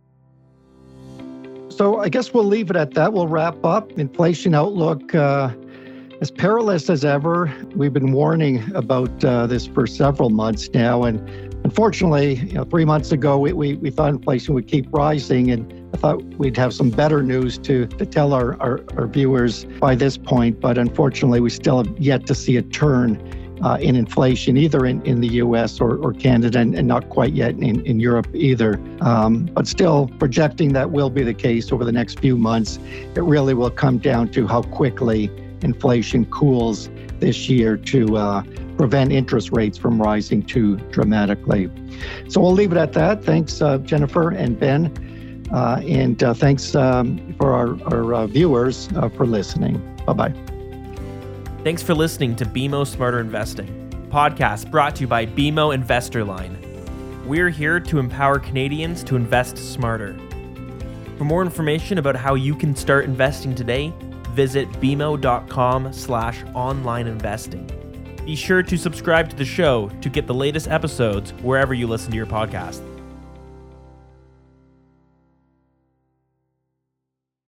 So 1.69 1.99
I 1.99 2.09
guess 2.09 2.35
we'll 2.35 2.43
leave 2.43 2.69
it 2.69 2.75
at 2.75 2.93
that. 2.93 3.11
We'll 3.11 3.27
wrap 3.27 3.65
up. 3.65 3.91
Inflation 3.93 4.53
outlook 4.53 5.15
uh, 5.15 5.51
as 6.21 6.29
perilous 6.29 6.87
as 6.87 7.03
ever. 7.03 7.51
We've 7.75 7.93
been 7.93 8.11
warning 8.11 8.63
about 8.75 9.21
this 9.21 9.65
for 9.65 9.87
several 9.87 10.29
months 10.29 10.69
now, 10.71 11.03
and 11.03 11.52
Unfortunately, 11.73 12.35
you 12.35 12.53
know, 12.53 12.65
three 12.65 12.85
months 12.85 13.11
ago, 13.11 13.39
we, 13.39 13.51
we, 13.51 13.73
we 13.77 13.89
thought 13.89 14.09
inflation 14.09 14.53
would 14.53 14.67
keep 14.67 14.85
rising, 14.91 15.49
and 15.49 15.89
I 15.91 15.97
thought 15.97 16.23
we'd 16.37 16.55
have 16.55 16.71
some 16.71 16.91
better 16.91 17.23
news 17.23 17.57
to, 17.57 17.87
to 17.87 18.05
tell 18.05 18.33
our, 18.33 18.61
our, 18.61 18.81
our 18.95 19.07
viewers 19.07 19.65
by 19.79 19.95
this 19.95 20.15
point. 20.15 20.61
But 20.61 20.77
unfortunately, 20.77 21.39
we 21.39 21.49
still 21.49 21.83
have 21.83 21.97
yet 21.97 22.27
to 22.27 22.35
see 22.35 22.57
a 22.57 22.61
turn 22.61 23.17
uh, 23.63 23.79
in 23.81 23.95
inflation, 23.95 24.55
either 24.55 24.85
in, 24.85 25.01
in 25.01 25.19
the 25.19 25.29
US 25.29 25.81
or, 25.81 25.97
or 25.97 26.13
Canada, 26.13 26.59
and, 26.59 26.75
and 26.75 26.87
not 26.87 27.09
quite 27.09 27.33
yet 27.33 27.55
in, 27.55 27.83
in 27.87 27.99
Europe 27.99 28.27
either. 28.35 28.79
Um, 29.01 29.45
but 29.45 29.65
still, 29.65 30.11
projecting 30.19 30.73
that 30.73 30.91
will 30.91 31.09
be 31.09 31.23
the 31.23 31.33
case 31.33 31.71
over 31.71 31.83
the 31.83 31.91
next 31.91 32.19
few 32.19 32.37
months. 32.37 32.77
It 33.15 33.23
really 33.23 33.55
will 33.55 33.71
come 33.71 33.97
down 33.97 34.29
to 34.33 34.45
how 34.45 34.61
quickly 34.61 35.31
inflation 35.63 36.25
cools 36.25 36.91
this 37.19 37.49
year 37.49 37.77
to 37.77 38.15
uh, 38.15 38.43
prevent 38.77 39.11
interest 39.11 39.51
rates 39.51 39.77
from 39.77 40.01
rising 40.01 40.43
too 40.43 40.77
dramatically. 40.91 41.69
So 42.29 42.41
we'll 42.41 42.53
leave 42.53 42.71
it 42.71 42.77
at 42.77 42.93
that. 42.93 43.23
Thanks, 43.23 43.61
uh, 43.61 43.77
Jennifer 43.79 44.29
and 44.29 44.59
Ben. 44.59 44.91
Uh, 45.51 45.81
and 45.87 46.23
uh, 46.23 46.33
thanks 46.33 46.73
um, 46.75 47.33
for 47.37 47.53
our, 47.53 47.81
our 47.93 48.13
uh, 48.13 48.27
viewers 48.27 48.89
uh, 48.95 49.09
for 49.09 49.25
listening. 49.25 49.77
Bye 50.05 50.13
bye. 50.13 50.33
Thanks 51.63 51.81
for 51.81 51.93
listening 51.93 52.35
to 52.37 52.45
BMO 52.45 52.85
Smarter 52.85 53.19
Investing, 53.19 53.67
podcast 54.09 54.69
brought 54.69 54.95
to 54.95 55.01
you 55.01 55.07
by 55.07 55.25
BMO 55.25 55.77
InvestorLine. 55.77 56.63
We're 57.25 57.49
here 57.49 57.79
to 57.79 57.99
empower 57.99 58.39
Canadians 58.39 59.03
to 59.05 59.15
invest 59.15 59.57
smarter. 59.57 60.17
For 61.17 61.23
more 61.23 61.41
information 61.41 61.99
about 61.99 62.15
how 62.15 62.35
you 62.35 62.53
can 62.55 62.75
start 62.75 63.05
investing 63.05 63.55
today, 63.55 63.93
visit 64.31 64.69
bmo.com 64.73 65.93
slash 65.93 66.43
online 66.53 67.07
investing. 67.07 67.82
Be 68.25 68.35
sure 68.35 68.63
to 68.63 68.77
subscribe 68.77 69.29
to 69.29 69.35
the 69.35 69.45
show 69.45 69.89
to 70.01 70.09
get 70.09 70.27
the 70.27 70.33
latest 70.33 70.67
episodes 70.69 71.31
wherever 71.41 71.73
you 71.73 71.87
listen 71.87 72.11
to 72.11 72.17
your 72.17 72.25
podcast. 72.25 72.92